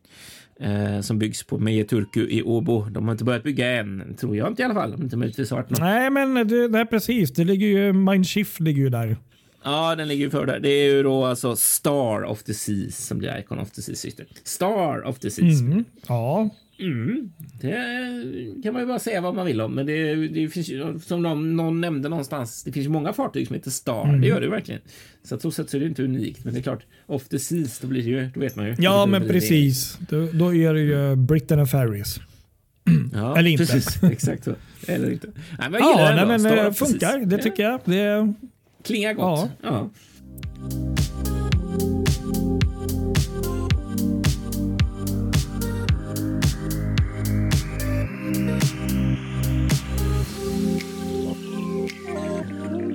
eh, 0.62 1.00
som 1.00 1.18
byggs 1.18 1.42
på 1.42 1.58
Meje 1.58 1.84
Turku 1.84 2.26
i 2.30 2.42
Åbo. 2.42 2.84
De 2.90 3.04
har 3.04 3.12
inte 3.12 3.24
börjat 3.24 3.42
bygga 3.42 3.80
än, 3.80 4.16
tror 4.20 4.36
jag 4.36 4.48
inte 4.48 4.62
i 4.62 4.64
alla 4.64 4.74
fall. 4.74 4.94
Om 4.94 5.02
inte 5.02 5.16
möjligtvis 5.16 5.50
något. 5.50 5.70
Nej, 5.70 6.10
men 6.10 6.34
det, 6.48 6.78
är 6.78 6.84
precis. 6.84 7.32
Det 7.32 7.44
ligger 7.44 7.66
ju, 7.66 7.92
Mindshift 7.92 8.60
ligger 8.60 8.82
ju 8.82 8.88
där. 8.88 9.16
Ja, 9.64 9.94
den 9.94 10.08
ligger 10.08 10.24
ju 10.24 10.30
för 10.30 10.46
där. 10.46 10.60
Det 10.60 10.68
är 10.68 10.94
ju 10.94 11.02
då 11.02 11.24
alltså 11.24 11.56
Star 11.56 12.24
of 12.24 12.42
the 12.42 12.54
Seas 12.54 13.06
som 13.06 13.18
blir 13.18 13.38
Icon 13.38 13.58
of 13.58 13.70
the 13.70 13.82
Seas 13.82 13.98
syster. 13.98 14.26
Star 14.44 15.08
of 15.08 15.18
the 15.18 15.30
Seas. 15.30 15.60
Mm. 15.60 15.84
Ja. 16.08 16.50
Mm. 16.78 17.32
Det 17.60 18.62
kan 18.62 18.72
man 18.72 18.82
ju 18.82 18.88
bara 18.88 18.98
säga 18.98 19.20
vad 19.20 19.34
man 19.34 19.46
vill 19.46 19.60
om, 19.60 19.74
men 19.74 19.86
det, 19.86 20.14
det 20.28 20.48
finns 20.48 20.68
ju, 20.68 20.98
som 20.98 21.22
någon, 21.22 21.56
någon, 21.56 21.80
nämnde 21.80 22.08
någonstans, 22.08 22.64
det 22.64 22.72
finns 22.72 22.86
ju 22.86 22.90
många 22.90 23.12
fartyg 23.12 23.46
som 23.46 23.54
heter 23.54 23.70
Star. 23.70 24.04
Mm. 24.04 24.20
Det 24.20 24.26
gör 24.26 24.40
det 24.40 24.48
verkligen. 24.48 24.80
Så 25.24 25.34
att 25.34 25.42
så 25.42 25.50
sätt 25.50 25.70
så 25.70 25.76
är 25.76 25.80
det 25.80 25.86
inte 25.86 26.02
unikt, 26.02 26.44
men 26.44 26.54
det 26.54 26.60
är 26.60 26.62
klart, 26.62 26.82
off 27.06 27.28
the 27.28 27.38
seas, 27.38 27.78
då 27.78 27.86
blir 27.86 28.02
det 28.02 28.10
ju, 28.10 28.30
då 28.34 28.40
vet 28.40 28.56
man 28.56 28.66
ju. 28.66 28.74
Ja, 28.78 29.06
men 29.06 29.28
precis. 29.28 29.98
Då, 30.08 30.28
då, 30.32 30.54
är 30.54 30.74
det 30.74 30.80
ju 30.80 31.16
Britain 31.16 31.60
and 31.60 31.70
Ferries. 31.70 32.20
Ja, 33.14 33.38
Eller 33.38 33.50
inte. 33.50 33.66
Precis, 33.66 34.02
exakt 34.12 34.44
så. 34.44 34.54
Eller 34.86 35.10
inte. 35.10 35.26
Nej, 35.58 35.70
men 35.70 35.80
jag 35.80 36.00
ja, 36.00 36.14
nej, 36.14 36.26
men 36.26 36.42
det 36.42 36.66
eh, 36.66 36.72
funkar. 36.72 37.26
Det 37.26 37.38
tycker 37.38 37.62
jag. 37.62 37.80
Det 37.84 38.34
klingar 38.84 39.12
gott. 39.12 39.50
Ja. 39.62 39.90
ja. 40.62 40.91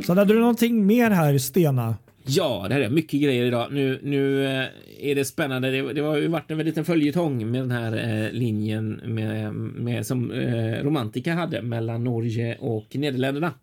Så 0.07 0.15
hade 0.15 0.33
du 0.33 0.39
någonting 0.39 0.85
mer 0.85 1.09
här, 1.09 1.37
Stena? 1.37 1.95
Ja, 2.25 2.65
det 2.67 2.73
här 2.73 2.81
är 2.81 2.89
mycket 2.89 3.21
grejer 3.21 3.45
idag. 3.45 3.67
Nu, 3.71 3.99
nu 4.03 4.45
eh, 4.45 4.65
är 4.99 5.15
det 5.15 5.25
spännande. 5.25 5.71
Det, 5.71 5.93
det 5.93 6.01
har 6.01 6.17
ju 6.17 6.27
varit 6.27 6.51
en 6.51 6.57
liten 6.57 6.85
följetong 6.85 7.51
med 7.51 7.61
den 7.61 7.71
här 7.71 8.23
eh, 8.25 8.31
linjen 8.31 9.01
med, 9.05 9.53
med, 9.53 10.05
som 10.05 10.31
eh, 10.31 10.83
Romantica 10.83 11.33
hade 11.33 11.61
mellan 11.61 12.03
Norge 12.03 12.57
och 12.59 12.95
Nederländerna. 12.95 13.53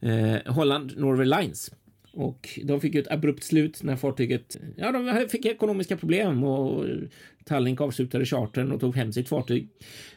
Eh, 0.00 0.52
Holland 0.52 0.92
Norway 0.96 1.26
Lines. 1.26 1.70
Och 2.18 2.58
de 2.64 2.80
fick 2.80 2.94
ett 2.94 3.10
abrupt 3.10 3.44
slut 3.44 3.82
när 3.82 3.96
fartyget, 3.96 4.56
ja 4.76 4.92
de 4.92 5.28
fick 5.28 5.46
ekonomiska 5.46 5.96
problem 5.96 6.44
och 6.44 6.84
Tallink 7.44 7.80
avslutade 7.80 8.24
chartern 8.24 8.72
och 8.72 8.80
tog 8.80 8.96
hem 8.96 9.12
sitt 9.12 9.28
fartyg. 9.28 9.68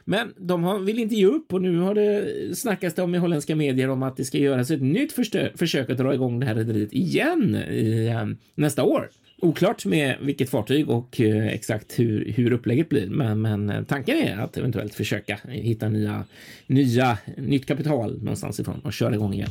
Men 0.05 0.33
de 0.37 0.63
har, 0.63 0.79
vill 0.79 0.99
inte 0.99 1.15
ge 1.15 1.25
upp 1.25 1.53
och 1.53 1.61
nu 1.61 1.77
har 1.77 1.95
det 1.95 2.27
snackats 2.57 2.95
det 2.95 3.01
om 3.01 3.15
i 3.15 3.17
holländska 3.17 3.55
medier 3.55 3.89
om 3.89 4.03
att 4.03 4.17
det 4.17 4.25
ska 4.25 4.37
göras 4.37 4.71
ett 4.71 4.81
nytt 4.81 5.11
försök 5.55 5.89
att 5.89 5.97
dra 5.97 6.13
igång 6.13 6.39
det 6.39 6.45
här 6.45 6.55
rederiet 6.55 6.93
igen 6.93 7.55
i, 7.55 8.07
äh, 8.07 8.25
nästa 8.55 8.83
år. 8.83 9.09
Oklart 9.41 9.85
med 9.85 10.17
vilket 10.21 10.49
fartyg 10.49 10.89
och 10.89 11.21
eh, 11.21 11.47
exakt 11.47 11.99
hur, 11.99 12.31
hur 12.31 12.51
upplägget 12.51 12.89
blir, 12.89 13.09
men, 13.09 13.41
men 13.41 13.85
tanken 13.85 14.17
är 14.17 14.37
att 14.37 14.57
eventuellt 14.57 14.93
försöka 14.93 15.39
hitta 15.47 15.89
nya, 15.89 16.23
nya, 16.67 17.17
nytt 17.37 17.65
kapital 17.65 18.17
någonstans 18.17 18.59
ifrån 18.59 18.79
och 18.79 18.93
köra 18.93 19.15
igång 19.15 19.33
igen. 19.33 19.49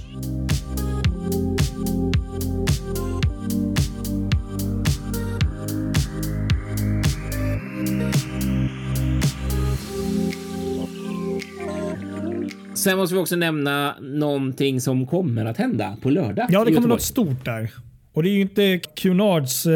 Sen 12.81 12.99
måste 12.99 13.15
vi 13.15 13.21
också 13.21 13.37
nämna 13.37 13.97
någonting 14.01 14.81
som 14.81 15.07
kommer 15.07 15.45
att 15.45 15.57
hända 15.57 15.97
på 16.03 16.11
lördag. 16.11 16.47
Ja, 16.51 16.65
det 16.65 16.75
kommer 16.75 16.89
något 16.89 17.03
stort 17.03 17.45
där. 17.45 17.71
Och 18.13 18.23
det 18.23 18.29
är 18.29 18.33
ju 18.33 18.41
inte 18.41 18.81
Cunards 18.97 19.67
eh, 19.67 19.73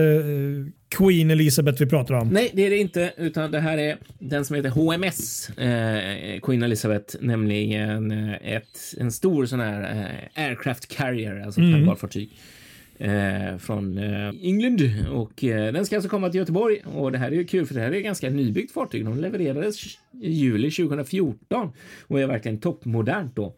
Queen 0.96 1.30
Elizabeth 1.30 1.80
vi 1.80 1.86
pratar 1.86 2.14
om. 2.14 2.28
Nej, 2.28 2.50
det 2.54 2.66
är 2.66 2.70
det 2.70 2.78
inte, 2.78 3.12
utan 3.16 3.50
det 3.50 3.60
här 3.60 3.78
är 3.78 3.96
den 4.18 4.44
som 4.44 4.56
heter 4.56 4.70
HMS 4.70 5.48
eh, 5.48 6.40
Queen 6.40 6.62
Elizabeth, 6.62 7.16
nämligen 7.20 8.10
eh, 8.10 8.54
ett, 8.54 8.78
en 8.98 9.12
stor 9.12 9.46
sån 9.46 9.60
här 9.60 9.82
eh, 9.82 10.44
aircraft 10.44 10.96
carrier, 10.96 11.42
alltså 11.44 11.60
mm. 11.60 11.72
hangarfartyg 11.72 12.30
eh, 12.98 13.56
från 13.58 13.98
eh, 13.98 14.28
England 14.42 14.80
och 15.12 15.44
eh, 15.44 15.72
den 15.72 15.86
ska 15.86 15.96
alltså 15.96 16.08
komma 16.08 16.28
till 16.28 16.38
Göteborg 16.38 16.82
och 16.94 17.12
det 17.12 17.18
här 17.18 17.32
är 17.32 17.36
ju 17.36 17.44
kul 17.44 17.66
för 17.66 17.74
det 17.74 17.80
här 17.80 17.92
är 17.92 17.96
ett 17.96 18.04
ganska 18.04 18.30
nybyggt 18.30 18.72
fartyg. 18.72 19.04
De 19.04 19.20
levererades 19.20 19.84
i 20.22 20.30
juli 20.30 20.70
2014 20.70 21.72
och 22.06 22.20
är 22.20 22.26
verkligen 22.26 22.58
toppmodernt 22.58 23.36
då 23.36 23.54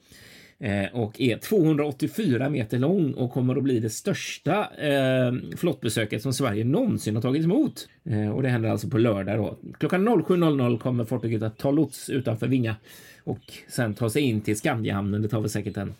eh, 0.59 0.87
och 0.93 1.21
är 1.21 1.37
284 1.37 2.49
meter 2.51 2.79
lång 2.79 3.13
och 3.13 3.33
kommer 3.33 3.57
att 3.57 3.63
bli 3.63 3.81
det 3.81 3.91
största 3.91 4.69
eh, 4.77 5.33
flottbesöket 5.57 6.23
som 6.23 6.33
Sverige 6.33 6.65
någonsin 6.65 7.15
har 7.15 7.23
tagit 7.23 7.45
emot. 7.45 7.89
Eh, 8.05 8.31
och 8.31 8.43
det 8.43 8.49
händer 8.49 8.69
alltså 8.69 8.89
på 8.89 8.99
lördag 8.99 9.39
då. 9.39 9.57
Klockan 9.79 10.09
07.00 10.09 10.79
kommer 10.79 11.05
fartyget 11.05 11.43
att 11.43 11.59
ta 11.59 11.71
lots 11.71 12.11
utanför 12.11 12.47
Vinga 12.47 12.77
och 13.25 13.53
sen 13.69 13.95
ta 13.95 14.11
sig 14.11 14.23
in 14.23 14.41
till 14.41 14.57
Skandiahamnen. 14.57 15.23
Det 15.23 15.29
tar 15.29 15.41
väl 15.41 15.51
säkert 15.51 15.77
en 15.77 15.95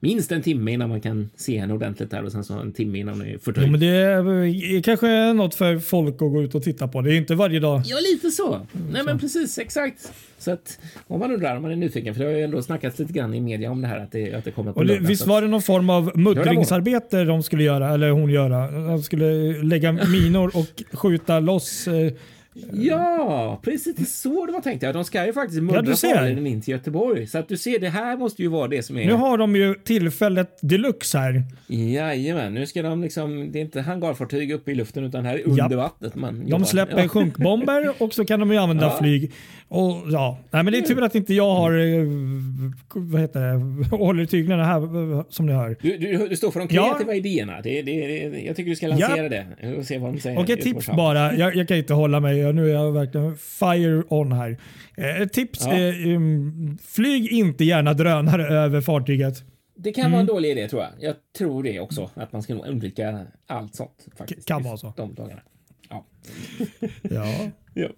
minst 0.00 0.32
en 0.32 0.42
timme 0.42 0.72
innan 0.72 0.88
man 0.88 1.00
kan 1.00 1.30
se 1.36 1.58
henne 1.58 1.74
ordentligt 1.74 2.10
där 2.10 2.24
och 2.24 2.32
sen 2.32 2.44
så 2.44 2.54
en 2.54 2.72
timme 2.72 2.98
innan 2.98 3.18
det 3.18 3.26
är 3.26 3.38
förtöjt. 3.38 3.64
Ja, 3.64 3.70
men 3.70 3.80
det 3.80 3.86
är 3.86 4.82
kanske 4.82 5.32
något 5.32 5.54
för 5.54 5.78
folk 5.78 6.14
att 6.14 6.18
gå 6.18 6.42
ut 6.42 6.54
och 6.54 6.62
titta 6.62 6.88
på. 6.88 7.00
Det 7.00 7.14
är 7.14 7.16
inte 7.16 7.34
varje 7.34 7.60
dag. 7.60 7.82
Ja, 7.84 7.96
lite 8.12 8.30
så. 8.30 8.54
Mm, 8.54 8.66
Nej, 8.90 9.00
så. 9.00 9.06
men 9.06 9.18
precis 9.18 9.58
exakt. 9.58 10.12
Så 10.38 10.50
att 10.50 10.80
om 11.06 11.20
man 11.20 11.32
undrar 11.32 11.56
om 11.56 11.62
man 11.62 11.70
är 11.70 11.76
nyfiken, 11.76 12.14
för 12.14 12.20
det 12.24 12.30
har 12.30 12.36
ju 12.36 12.44
ändå 12.44 12.62
snackats 12.62 12.98
lite 12.98 13.12
grann 13.12 13.34
i 13.34 13.40
media 13.40 13.70
om 13.70 13.80
det 13.80 13.88
här 13.88 13.98
att 13.98 14.12
det, 14.12 14.34
att 14.34 14.44
det 14.44 14.50
kommer 14.50 14.72
på 14.72 14.82
lördag, 14.82 15.06
Visst 15.06 15.26
var 15.26 15.42
det 15.42 15.48
någon 15.48 15.62
form 15.62 15.90
av 15.90 16.18
muddringsarbete 16.18 17.24
de 17.24 17.42
skulle 17.42 17.62
göra, 17.64 17.94
eller 17.94 18.10
hon 18.10 18.30
göra? 18.30 18.70
De 18.70 19.02
skulle 19.02 19.62
lägga 19.62 19.92
minor 19.92 20.50
och 20.54 20.98
skjuta 20.98 21.40
loss 21.40 21.88
eh, 21.88 22.12
Ja, 22.72 23.60
precis. 23.62 23.96
Det 23.96 24.02
är 24.02 24.04
så 24.04 24.46
det 24.46 24.52
var 24.52 24.60
tänkt. 24.60 24.82
Ja, 24.82 24.92
de 24.92 25.04
ska 25.04 25.26
ju 25.26 25.32
faktiskt 25.32 25.62
muddra 25.62 25.82
ja, 25.86 25.96
farleden 25.96 26.46
in 26.46 26.60
till 26.60 26.72
Göteborg. 26.72 27.26
Så 27.26 27.38
att 27.38 27.48
du 27.48 27.56
ser, 27.56 27.78
det 27.78 27.88
här 27.88 28.16
måste 28.16 28.42
ju 28.42 28.48
vara 28.48 28.68
det 28.68 28.82
som 28.82 28.98
är... 28.98 29.06
Nu 29.06 29.12
har 29.12 29.38
de 29.38 29.56
ju 29.56 29.74
tillfället 29.74 30.58
deluxe 30.62 31.18
här. 31.18 31.42
Jajamän, 31.66 32.54
nu 32.54 32.66
ska 32.66 32.82
de 32.82 33.02
liksom... 33.02 33.52
Det 33.52 33.58
är 33.58 33.60
inte 33.60 33.80
hangarfartyg 33.80 34.52
uppe 34.52 34.70
i 34.70 34.74
luften 34.74 35.04
utan 35.04 35.24
här 35.24 35.42
under 35.44 35.70
ja. 35.70 35.76
vattnet 35.76 36.14
man 36.14 36.50
De 36.50 36.64
släpper 36.64 37.02
ja. 37.02 37.08
sjunkbomber 37.08 37.92
och 38.02 38.14
så 38.14 38.24
kan 38.24 38.40
de 38.40 38.52
ju 38.52 38.58
använda 38.58 38.84
ja. 38.84 38.98
flyg. 38.98 39.32
Och 39.68 39.96
ja, 40.12 40.38
nej 40.50 40.62
men 40.62 40.72
det 40.72 40.78
är 40.78 40.82
tur 40.82 41.02
att 41.02 41.14
inte 41.14 41.34
jag 41.34 41.54
har... 41.54 41.72
Eh, 41.72 42.06
vad 42.94 43.20
heter 43.20 43.40
det? 43.40 43.96
Håller 43.96 44.22
i 44.22 44.26
tyglarna 44.26 44.64
här 44.64 45.32
som 45.32 45.46
ni 45.46 45.52
hör. 45.52 45.76
Du, 45.80 45.96
du, 45.96 46.28
du 46.28 46.36
står 46.36 46.50
för 46.50 46.60
de 46.60 46.68
kreativa 46.68 47.14
idéerna. 47.14 47.60
Det, 47.60 47.82
det, 47.82 48.06
det, 48.06 48.40
jag 48.40 48.56
tycker 48.56 48.70
du 48.70 48.76
ska 48.76 48.86
lansera 48.86 49.28
det 49.28 49.46
och 49.78 49.84
se 49.84 49.98
vad 49.98 50.14
de 50.14 50.20
säger. 50.20 50.38
Och 50.38 50.50
ett 50.50 50.60
tips 50.60 50.86
bara. 50.86 51.34
Jag, 51.34 51.56
jag 51.56 51.68
kan 51.68 51.76
inte 51.76 51.94
hålla 51.94 52.20
mig 52.20 52.37
ja, 52.38 52.52
nu 52.52 52.70
är 52.70 52.74
jag 52.74 52.92
verkligen 52.92 53.36
fire 53.36 54.02
on 54.08 54.32
här. 54.32 54.58
Eh, 54.96 55.28
tips, 55.28 55.66
Ja. 55.66 55.78
eh, 55.78 56.06
um, 56.16 56.78
flyg 56.82 57.32
inte 57.32 57.64
gärna 57.64 57.92
drönare 57.94 58.46
över 58.48 58.80
fartyget. 58.80 59.42
Det 59.76 59.92
kan 59.92 60.10
vara 60.10 60.20
en 60.20 60.26
dålig 60.26 60.50
idé 60.50 60.68
tror 60.68 60.82
jag. 60.82 60.90
Jag 60.98 61.14
tror 61.38 61.62
det 61.62 61.80
också. 61.80 62.10
Att 62.14 62.32
man 62.32 62.42
ska 62.42 62.54
nog 62.54 62.66
undvika 62.66 63.26
allt 63.46 63.74
sånt. 63.74 64.06
Faktiskt. 64.16 64.48
Kan 64.48 64.62
vara 64.62 64.76
så. 64.76 64.92
De 64.96 65.14
dagarna. 65.14 65.40
Ja. 65.90 66.04
Ja. 67.02 67.50
ja. 67.74 67.88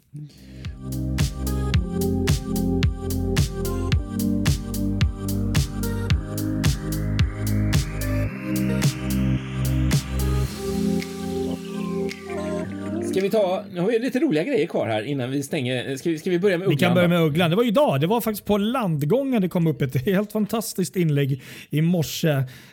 Ska 13.11 13.21
vi 13.21 13.31
ta, 13.31 13.65
nu 13.73 13.81
har 13.81 13.89
vi 13.89 13.99
lite 13.99 14.19
roliga 14.19 14.45
grejer 14.45 14.67
kvar 14.67 14.87
här 14.89 15.03
innan 15.03 15.31
vi 15.31 15.43
stänger. 15.43 15.97
Ska 15.97 16.11
vi, 16.11 16.19
ska 16.19 16.31
vi 16.31 16.39
börja 16.39 16.59
med 16.59 16.69
Vi 16.69 16.75
ugglan? 16.75 16.89
kan 16.89 16.95
börja 16.95 17.09
med 17.09 17.21
ugglan. 17.23 17.51
Det 17.51 17.57
var 17.57 17.65
idag. 17.65 18.01
Det 18.01 18.07
var 18.07 18.21
faktiskt 18.21 18.45
på 18.45 18.59
landgången 18.59 19.43
det 19.43 19.49
kom 19.49 19.67
upp 19.67 19.83
ett 19.83 20.05
helt 20.07 20.33
fantastiskt 20.33 20.97
inlägg 20.97 21.43
i 21.71 21.83
morse. 21.83 22.29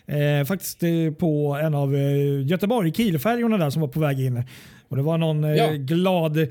Eh, 0.05 0.45
faktiskt 0.47 0.83
eh, 0.83 0.89
på 1.19 1.59
en 1.63 1.75
av 1.75 1.95
eh, 1.95 2.45
Göteborg, 2.45 2.93
Kielfärjorna 2.93 3.57
där 3.57 3.69
som 3.69 3.81
var 3.81 3.89
på 3.89 3.99
väg 3.99 4.19
in. 4.19 4.43
Och 4.89 4.97
det 4.97 5.03
var 5.03 5.17
någon 5.17 5.43
eh, 5.43 5.51
Ja. 5.55 5.71
glad 5.71 6.37
eh, 6.37 6.47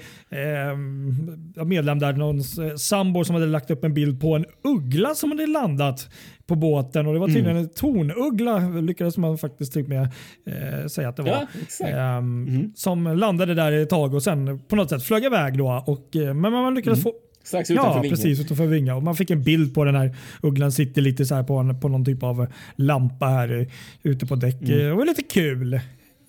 medlem 1.64 1.98
där, 1.98 2.12
någon 2.12 2.38
eh, 2.38 2.76
sambo 2.76 3.24
som 3.24 3.34
hade 3.34 3.46
lagt 3.46 3.70
upp 3.70 3.84
en 3.84 3.94
bild 3.94 4.20
på 4.20 4.34
en 4.36 4.44
uggla 4.64 5.14
som 5.14 5.30
hade 5.30 5.46
landat 5.46 6.08
på 6.46 6.54
båten 6.54 7.06
och 7.06 7.12
det 7.12 7.18
var 7.18 7.26
tydligen 7.28 7.56
en 7.56 7.68
tornuggla 7.68 8.58
lyckades 8.80 9.16
man 9.18 9.38
faktiskt 9.38 9.76
och 9.76 9.88
med 9.88 10.02
eh, 10.46 10.86
säga 10.86 11.08
att 11.08 11.16
det 11.16 11.22
var. 11.22 11.30
Ja, 11.30 11.46
exakt. 11.62 11.90
Ehm, 11.94 12.72
Som 12.74 13.04
landade 13.18 13.54
där 13.54 13.72
ett 13.72 13.90
tag 13.90 14.14
och 14.14 14.22
sen 14.22 14.58
på 14.58 14.76
något 14.76 14.90
sätt 14.90 15.02
flög 15.02 15.24
iväg 15.24 15.58
då. 15.58 15.84
Och, 15.86 16.16
eh, 16.16 16.34
men 16.34 16.52
man 16.52 16.74
lyckades 16.74 17.02
få 17.02 17.12
Strax 17.44 17.70
utanför 17.70 17.90
Ja, 17.90 18.00
vingen. 18.02 18.16
precis 18.16 18.40
utanför 18.40 18.66
Vinga. 18.66 18.94
Och 18.96 19.02
man 19.02 19.16
fick 19.16 19.30
en 19.30 19.42
bild 19.42 19.74
på 19.74 19.84
den 19.84 19.94
här 19.94 20.16
ugglan 20.42 20.72
sitter 20.72 21.02
lite 21.02 21.24
så 21.26 21.34
här 21.34 21.42
på, 21.42 21.56
en, 21.56 21.80
på 21.80 21.88
någon 21.88 22.04
typ 22.04 22.22
av 22.22 22.46
lampa 22.76 23.26
här 23.26 23.60
eh, 23.60 23.66
ute 24.02 24.26
på 24.26 24.34
däck. 24.36 24.62
Eh, 24.62 24.68
Det 24.68 24.94
var 24.94 25.04
lite 25.06 25.22
kul. 25.22 25.80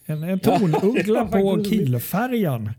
En, 0.09 0.17
en 0.17 0.23
Mm. 0.23 0.39
Ja, 0.43 0.57
tornuggla 0.57 1.25
på. 1.25 1.63
Kielfärjan. 1.69 2.69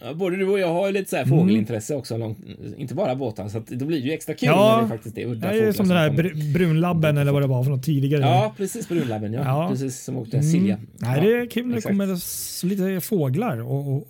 Ja, 0.00 0.14
både 0.14 0.36
du 0.36 0.46
och 0.48 0.58
jag 0.58 0.72
har 0.72 0.86
ju 0.86 0.92
lite 0.92 1.10
så 1.10 1.16
här 1.16 1.24
Mm. 1.24 1.38
fågelintresse 1.38 1.94
också. 1.94 2.16
Långt, 2.16 2.38
inte 2.76 2.94
bara 2.94 3.14
båtar. 3.16 3.48
Så 3.48 3.58
att 3.58 3.66
då 3.66 3.84
blir 3.86 4.00
det 4.00 4.06
ju 4.06 4.12
extra 4.12 4.34
kul 4.34 4.46
Ja. 4.48 4.74
när 4.76 4.82
det 4.82 4.88
faktiskt 4.88 5.18
är 5.18 5.26
udda 5.26 5.48
Det 5.48 5.54
är 5.54 5.58
fåglar 5.58 5.72
som 5.72 5.88
den 5.88 5.96
här 5.96 6.08
kommer. 6.08 6.22
br- 6.22 6.52
brunlabben 6.52 7.16
eller 7.18 7.32
vad 7.32 7.42
det 7.42 7.46
var 7.46 7.64
för 7.64 7.70
något 7.70 7.82
tidigare. 7.84 8.20
Ja, 8.22 8.54
precis. 8.56 8.88
Brunlabben. 8.88 9.32
Ja. 9.32 9.42
Ja. 9.44 9.68
Precis 9.70 10.04
som 10.04 10.16
åkte 10.16 10.42
Silja. 10.42 10.74
Mm. 10.74 10.86
Nej, 10.98 11.16
Ja, 11.18 11.24
det 11.24 11.36
är 11.42 11.46
kul 11.46 11.66
när 11.66 11.76
det 11.76 11.82
kommer 11.82 12.66
lite 12.66 13.00
fåglar. 13.06 13.58
Och, 13.62 13.96
och, 13.96 14.08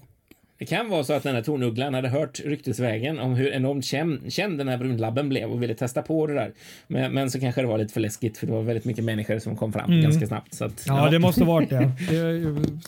Det 0.58 0.64
kan 0.64 0.88
vara 0.88 1.04
så 1.04 1.12
att 1.12 1.22
den 1.22 1.34
här 1.34 1.42
tornugglan 1.42 1.94
hade 1.94 2.08
hört 2.08 2.40
ryktesvägen 2.44 3.18
om 3.18 3.34
hur 3.34 3.52
enormt 3.52 3.84
känd, 3.84 4.32
känd 4.32 4.58
den 4.58 4.68
här 4.68 4.76
brunlabben 4.78 5.28
blev 5.28 5.50
och 5.50 5.62
ville 5.62 5.74
testa 5.74 6.02
på 6.02 6.26
det 6.26 6.34
där. 6.34 6.52
Men, 6.86 7.12
men 7.14 7.30
så 7.30 7.40
kanske 7.40 7.60
det 7.60 7.66
var 7.66 7.78
lite 7.78 7.92
för 7.94 8.00
läskigt 8.00 8.38
för 8.38 8.46
det 8.46 8.52
var 8.52 8.62
väldigt 8.62 8.84
mycket 8.84 9.04
människor 9.04 9.38
som 9.38 9.56
kom 9.56 9.72
fram 9.72 10.02
ganska 10.02 10.26
snabbt. 10.26 10.54
Så 10.54 10.64
att, 10.64 10.86
Mm. 10.88 10.98
ja, 10.98 11.10
det 11.10 11.18
måste 11.18 11.44
varit 11.44 11.70
det. 11.70 11.90
det. 12.10 12.16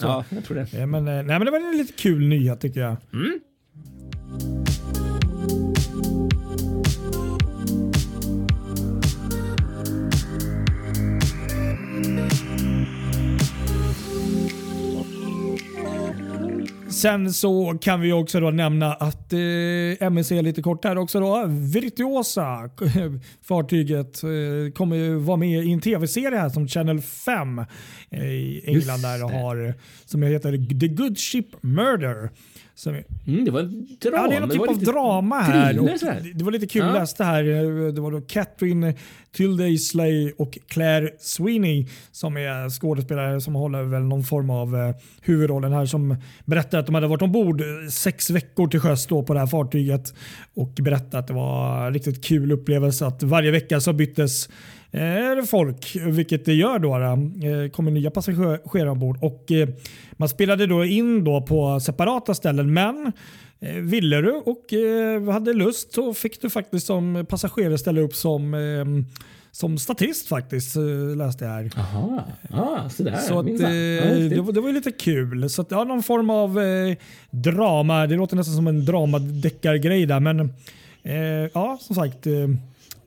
Ja, 0.01 0.25
jag 0.31 0.45
tror 0.45 0.57
det. 0.57 0.67
Ja, 0.79 0.87
men, 0.87 1.09
eh, 1.09 1.15
nej, 1.15 1.25
men 1.25 1.45
det 1.45 1.51
var 1.51 1.59
en 1.73 1.77
lite 1.79 1.93
kul 1.93 2.29
nyhet 2.29 2.61
tycker 2.61 2.81
jag. 2.81 2.97
Sen 16.99 17.33
så 17.33 17.79
kan 17.81 18.01
vi 18.01 18.13
också 18.13 18.41
då 18.41 18.51
nämna 18.51 18.95
att 18.95 19.33
eh, 19.33 20.07
MSC 20.07 20.31
lite 20.31 20.63
kort 20.63 20.85
här 20.85 20.99
också 20.99 21.21
då. 21.21 21.45
Virtuosa 21.47 22.71
fartyget 23.43 24.23
eh, 24.23 24.73
kommer 24.75 24.97
ju 24.97 25.15
vara 25.15 25.37
med 25.37 25.65
i 25.65 25.73
en 25.73 25.81
tv-serie 25.81 26.39
här 26.39 26.49
som 26.49 26.69
Channel 26.69 27.01
5 27.01 27.59
eh, 27.59 28.25
i 28.25 28.63
England 28.67 29.03
där 29.03 29.19
det. 29.19 29.39
har 29.39 29.75
som 30.05 30.23
heter 30.23 30.79
The 30.81 30.89
Good 30.89 31.19
Ship 31.19 31.63
Murder. 31.63 32.31
Som 32.79 32.95
Mm, 33.27 33.45
det 33.45 33.51
var 33.51 33.61
en 33.61 33.87
drama. 34.01 34.17
Ja, 34.23 34.29
det 34.29 34.37
är 34.37 34.41
någon 34.41 34.51
typ 34.51 34.69
av 34.69 34.79
drama 34.79 35.41
här. 35.41 35.73
thriller 35.75 36.13
här. 36.13 36.33
det- 36.35 36.45
var 36.45 36.53
lite 36.53 36.67
kul 36.67 36.83
Ja. 36.87 36.93
läsa 36.93 37.25
här. 37.25 37.43
Det 37.93 38.01
var 38.01 38.11
då 38.11 38.21
Catherine 38.21 38.95
Tilday 39.33 39.79
Slay 39.79 40.33
och 40.39 40.59
Claire 40.69 41.11
Sweeney 41.21 41.87
som 42.13 42.37
är 42.37 42.71
skådespelare 42.71 43.41
som 43.41 43.55
håller 43.55 43.83
väl 43.83 44.03
någon 44.03 44.25
form 44.25 44.51
av 44.51 44.77
eh, 44.77 44.95
huvudrollen 45.23 45.73
här 45.73 45.87
som 45.87 46.17
berättar 46.45 46.79
att 46.79 46.87
de 46.87 46.95
hade 46.95 47.07
varit 47.07 47.23
ombord 47.23 47.63
sex 47.91 48.31
veckor 48.31 48.67
till 48.69 48.81
sjöss 48.81 49.07
på 49.07 49.25
det 49.29 49.39
här 49.39 49.47
fartyget 49.47 50.15
och 50.55 50.73
berättar 50.81 51.19
att 51.19 51.27
det 51.27 51.35
var 51.35 51.87
en 51.87 51.95
riktigt 51.95 52.25
kul 52.25 52.53
upplevelse 52.53 53.07
att 53.07 53.23
varje 53.23 53.51
vecka 53.51 53.81
så 53.81 53.93
byttes 53.93 54.49
eh, 54.93 55.45
folk, 55.47 55.97
vilket 56.07 56.45
det 56.45 56.55
gör 56.55 56.79
då. 56.79 56.95
Eh, 56.95 57.71
kommer 57.71 57.91
nya 57.91 58.11
passagerare 58.11 58.91
ombord 58.91 59.19
och 59.23 59.53
eh, 59.53 59.69
man 60.13 60.29
spelade 60.29 60.67
då 60.67 60.85
in 60.85 61.25
då 61.25 61.43
på 61.43 61.81
separata 61.81 62.35
ställen 62.35 62.73
men 62.73 63.13
Eh, 63.61 63.75
Ville 63.75 64.21
du 64.21 64.33
och 64.33 64.73
eh, 64.73 65.33
hade 65.33 65.53
lust 65.53 65.93
så 65.93 66.15
fick 66.15 66.43
du 66.43 66.51
faktiskt 66.51 66.87
som 66.87 67.27
passagerare 67.29 67.79
ställa 67.79 68.01
upp 68.01 68.15
som, 68.15 68.55
eh, 68.55 68.85
som 69.51 69.79
statist 69.79 70.29
faktiskt, 70.29 70.77
eh, 70.77 71.17
läste 71.17 71.45
jag 71.45 71.53
här. 71.53 71.71
Jaha, 71.77 72.25
ah, 72.51 72.89
sådär. 72.89 73.17
Så 73.17 73.39
att, 73.39 73.47
eh, 73.47 73.57
det, 74.31 74.41
var, 74.41 74.53
det 74.53 74.61
var 74.61 74.69
ju 74.69 74.75
lite 74.75 74.93
kul. 74.93 75.51
Så 75.51 75.63
att, 75.63 75.71
ja, 75.71 75.85
någon 75.85 76.03
form 76.03 76.31
av 76.31 76.61
eh, 76.61 76.97
drama. 77.31 78.07
Det 78.07 78.17
låter 78.17 78.37
nästan 78.37 78.55
som 78.57 78.67
en 78.67 78.85
dramadeckargrej 78.85 80.07
där. 80.07 80.21
Men 80.21 80.41
eh, 81.03 81.51
ja, 81.55 81.79
som 81.81 81.97
sagt. 81.97 82.27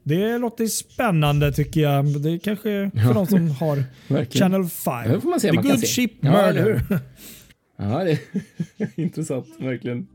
Det 0.03 0.37
låter 0.37 0.65
spännande 0.67 1.51
tycker 1.51 1.81
jag. 1.81 2.21
Det 2.21 2.29
är 2.31 2.37
kanske 2.37 2.91
för 2.93 3.13
de 3.13 3.27
som 3.27 3.49
har. 3.51 3.83
Channel 4.31 4.65
5. 4.69 4.93
Ja, 5.05 5.07
det 5.15 5.21
får 5.21 5.29
man 5.29 5.39
se 5.39 5.49
The 5.49 5.55
man 5.55 5.63
Good. 5.65 5.87
Ship 5.87 6.11
Ja, 6.21 6.31
Murder. 6.31 6.63
hur? 6.89 6.99
Ja, 7.77 8.03
det 8.03 8.11
är 8.77 8.87
intressant. 9.01 9.45
Verkligen. 9.59 10.07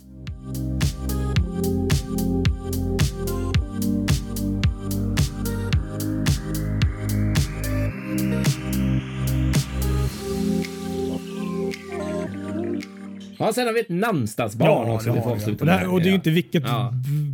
Ja, 13.39 13.53
sen 13.53 13.67
har 13.67 13.73
vi 13.75 13.81
ett 13.81 13.89
namnsdagsbarn 13.89 14.91
också. 14.91 15.09
det 15.11 15.15
vi 15.17 15.23
får 15.23 15.31
avsluta 15.31 15.61
Och 15.61 15.67
det, 15.67 15.73
här, 15.73 15.89
och 15.93 15.99
det 16.01 16.05
är 16.05 16.07
ju 16.07 16.11
Ja. 16.11 16.15
inte 16.17 16.31
vilket 16.31 16.63
Ja. 16.63 16.93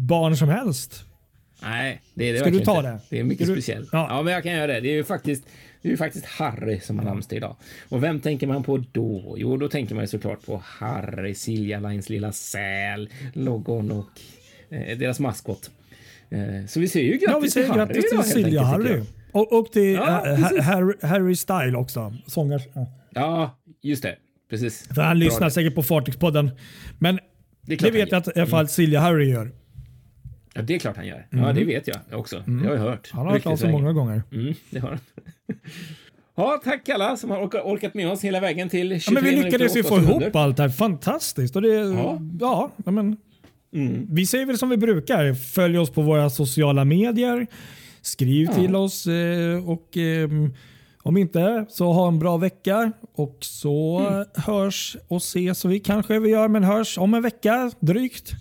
barn 0.09 0.37
som 0.37 0.49
helst. 0.49 1.05
Nej, 1.63 2.01
det 2.15 2.29
är 2.29 2.33
det 2.33 2.39
Ska 2.39 2.51
du 2.51 2.61
ta 2.61 2.77
inte. 2.79 2.91
det? 2.91 2.99
Det 3.11 3.19
är 3.21 3.25
mycket 3.25 3.47
du- 3.47 3.53
speciellt. 3.53 3.89
Ja. 3.93 4.07
Ja. 4.11 4.23
men 4.23 4.33
jag 4.33 4.43
kan 4.43 4.53
göra 4.53 4.67
det. 4.67 4.81
Det 4.81 4.89
är 4.89 4.95
ju 4.95 5.05
faktiskt, 5.05 5.45
det 5.83 5.89
är 5.89 5.91
ju 5.91 5.97
faktiskt 5.97 6.25
Harry 6.27 6.81
som 6.81 6.99
har 6.99 7.05
namnsdag 7.07 7.37
idag. 7.37 7.57
Och 7.89 8.03
vem 8.03 8.21
tänker 8.21 8.47
man 8.47 8.63
på 8.63 8.85
då? 8.93 9.35
Jo, 9.39 9.57
då 9.57 9.69
tänker 9.69 9.95
man 9.95 10.05
ju 10.05 10.09
såklart 10.09 10.47
på 10.47 10.63
Harry, 10.65 11.35
Silja 11.35 11.81
Lines 11.81 12.09
lilla 12.09 12.33
säl, 12.33 13.09
logon 13.33 13.91
och 13.91 14.07
eh, 14.77 14.99
deras 14.99 15.21
maskot. 15.21 15.71
Eh, 16.31 16.67
så 16.69 16.81
vi 16.81 16.89
säger 16.89 17.07
ju 17.13 17.19
grattis 17.19 17.29
Ja, 17.33 17.39
vi 17.41 17.51
säger 17.51 17.69
till 17.69 17.81
Harry 17.81 17.95
till 17.95 18.05
idag, 18.05 18.17
helt 18.17 18.29
Silja 18.33 18.63
enkelt, 18.63 18.89
Harry. 18.89 19.03
Och, 19.33 19.53
och 19.59 19.73
till 19.73 19.93
Ja, 19.95 20.23
precis. 20.37 20.59
Harry, 20.61 20.95
Harry 21.03 21.37
Style 21.37 21.77
också. 21.77 22.15
Sångare. 22.27 22.61
Ja. 22.75 22.87
Ja, 23.15 23.59
just 23.83 24.03
det. 24.03 24.17
Precis. 24.51 24.89
För 24.95 25.03
han 25.03 25.19
Bra 25.19 25.25
lyssnar 25.27 25.45
det. 25.47 25.51
säkert 25.51 25.75
på 25.75 25.83
Fartygspodden. 25.83 26.51
Men 26.99 27.19
Det 27.63 27.77
det, 27.77 27.91
vet 27.91 28.11
jag 28.11 28.19
att 28.19 28.29
i 28.37 28.41
alla 28.41 28.47
fall 28.47 28.69
Silja 28.69 29.01
Harry 29.01 29.31
gör. 29.31 29.51
Ja, 30.55 30.63
det 30.63 30.75
är 30.75 30.79
klart 30.79 30.97
han 30.97 31.07
gör. 31.07 31.27
Ja, 31.31 31.53
det 31.53 31.65
vet 31.65 31.87
jag 31.87 31.97
också. 32.21 32.43
Det 32.47 32.67
har 32.69 32.75
jag 32.75 32.81
hört. 32.83 33.11
Han 33.13 33.27
har 33.27 33.33
hört 33.33 33.47
av 33.47 33.57
sig 33.57 33.73
många 33.73 33.93
gånger. 33.93 34.23
Mm, 34.33 34.55
det 34.71 34.79
har 34.79 34.89
han. 34.89 34.99
Ja, 36.35 36.61
tack 36.65 36.89
alla 36.89 37.17
som 37.17 37.31
har 37.31 37.39
orka- 37.47 37.63
orkat 37.65 37.95
med 37.95 38.09
oss 38.09 38.25
hela 38.25 38.41
vägen 38.41 38.69
till 38.69 39.01
23 39.01 39.03
Ja, 39.07 39.13
men 39.23 39.25
vi 39.25 39.45
lyckades 39.45 39.77
ju 39.77 39.83
få 39.83 39.95
8 39.95 40.03
ihop 40.05 40.37
allt 40.37 40.59
här. 40.59 40.69
Fantastiskt. 40.69 41.57
Och 41.57 41.63
det, 41.63 41.69
ja. 41.69 42.19
Ja. 42.41 42.71
Ja, 42.85 42.91
men, 42.91 43.17
Mm. 43.75 44.07
Vi 44.11 44.27
säger 44.27 44.47
väl 44.47 44.59
som 44.59 44.69
vi 44.69 44.77
brukar. 44.77 45.35
Följ 45.35 45.79
oss 45.79 45.91
på 45.91 46.03
våra 46.03 46.31
sociala 46.31 46.85
medier. 46.85 47.47
Skriv 48.03 48.47
Ja. 48.47 48.55
till 48.55 48.77
oss 48.77 49.07
eh, 49.07 49.69
och 49.71 49.97
ehm, 49.97 50.55
om 51.03 51.17
inte 51.17 51.67
så 51.69 51.93
ha 51.93 52.09
en 52.09 52.19
bra 52.19 52.37
vecka 52.37 52.93
och 53.15 53.37
så 53.41 53.99
Mm. 54.11 54.25
hörs 54.35 54.97
och 55.09 55.17
ses. 55.17 55.65
Och 55.65 55.73
vi 55.73 55.81
kanske 55.81 56.19
vi 56.19 56.31
gör 56.31 56.49
men 56.49 56.65
hörs 56.65 56.99
om 56.99 57.15
en 57.15 57.23
vecka 57.23 57.71
drygt. 57.81 58.33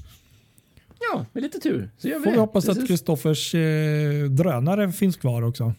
Ja, 1.14 1.26
med 1.34 1.44
lite 1.44 1.60
tur 1.60 1.90
så 1.98 2.08
gör 2.08 2.18
vi 2.18 2.24
Får 2.24 2.32
det. 2.32 2.36
vi 2.36 2.40
hoppas 2.40 2.70
att. 2.70 2.88
Kristoffers 2.88 3.56
eh, 3.56 4.24
drönare 4.30 4.92
finns 4.92 5.18
kvar 5.18 5.42
också. 5.42 5.74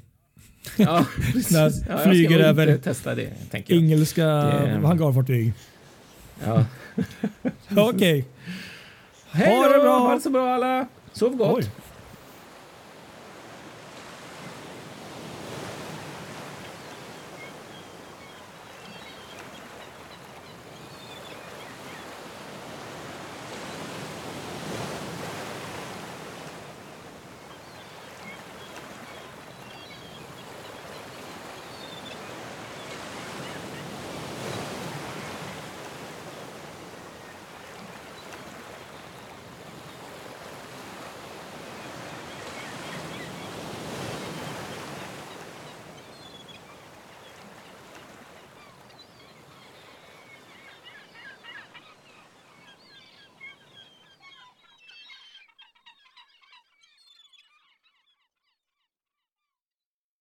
Ja, 0.77 1.07
precis. 1.33 1.53
Ja, 1.89 1.99
flyger 1.99 2.39
över 2.39 2.79
testa 2.79 3.15
det, 3.15 3.31
tänker 3.51 3.75
jag. 3.75 3.83
Engelska 3.83 4.25
Det- 4.27 4.81
hangarfartyg. 4.87 5.53
Ja. 6.45 6.65
Okej. 7.77 8.25
Hej 9.31 9.57
Ha 9.57 9.69
det 9.69 9.79
bra. 9.79 9.99
Ha 9.99 10.15
det 10.15 10.21
så 10.21 10.31
bra 10.31 10.55
alla! 10.55 10.87
Sov 11.13 11.37
gott! 11.37 11.59
Oj. 11.59 11.71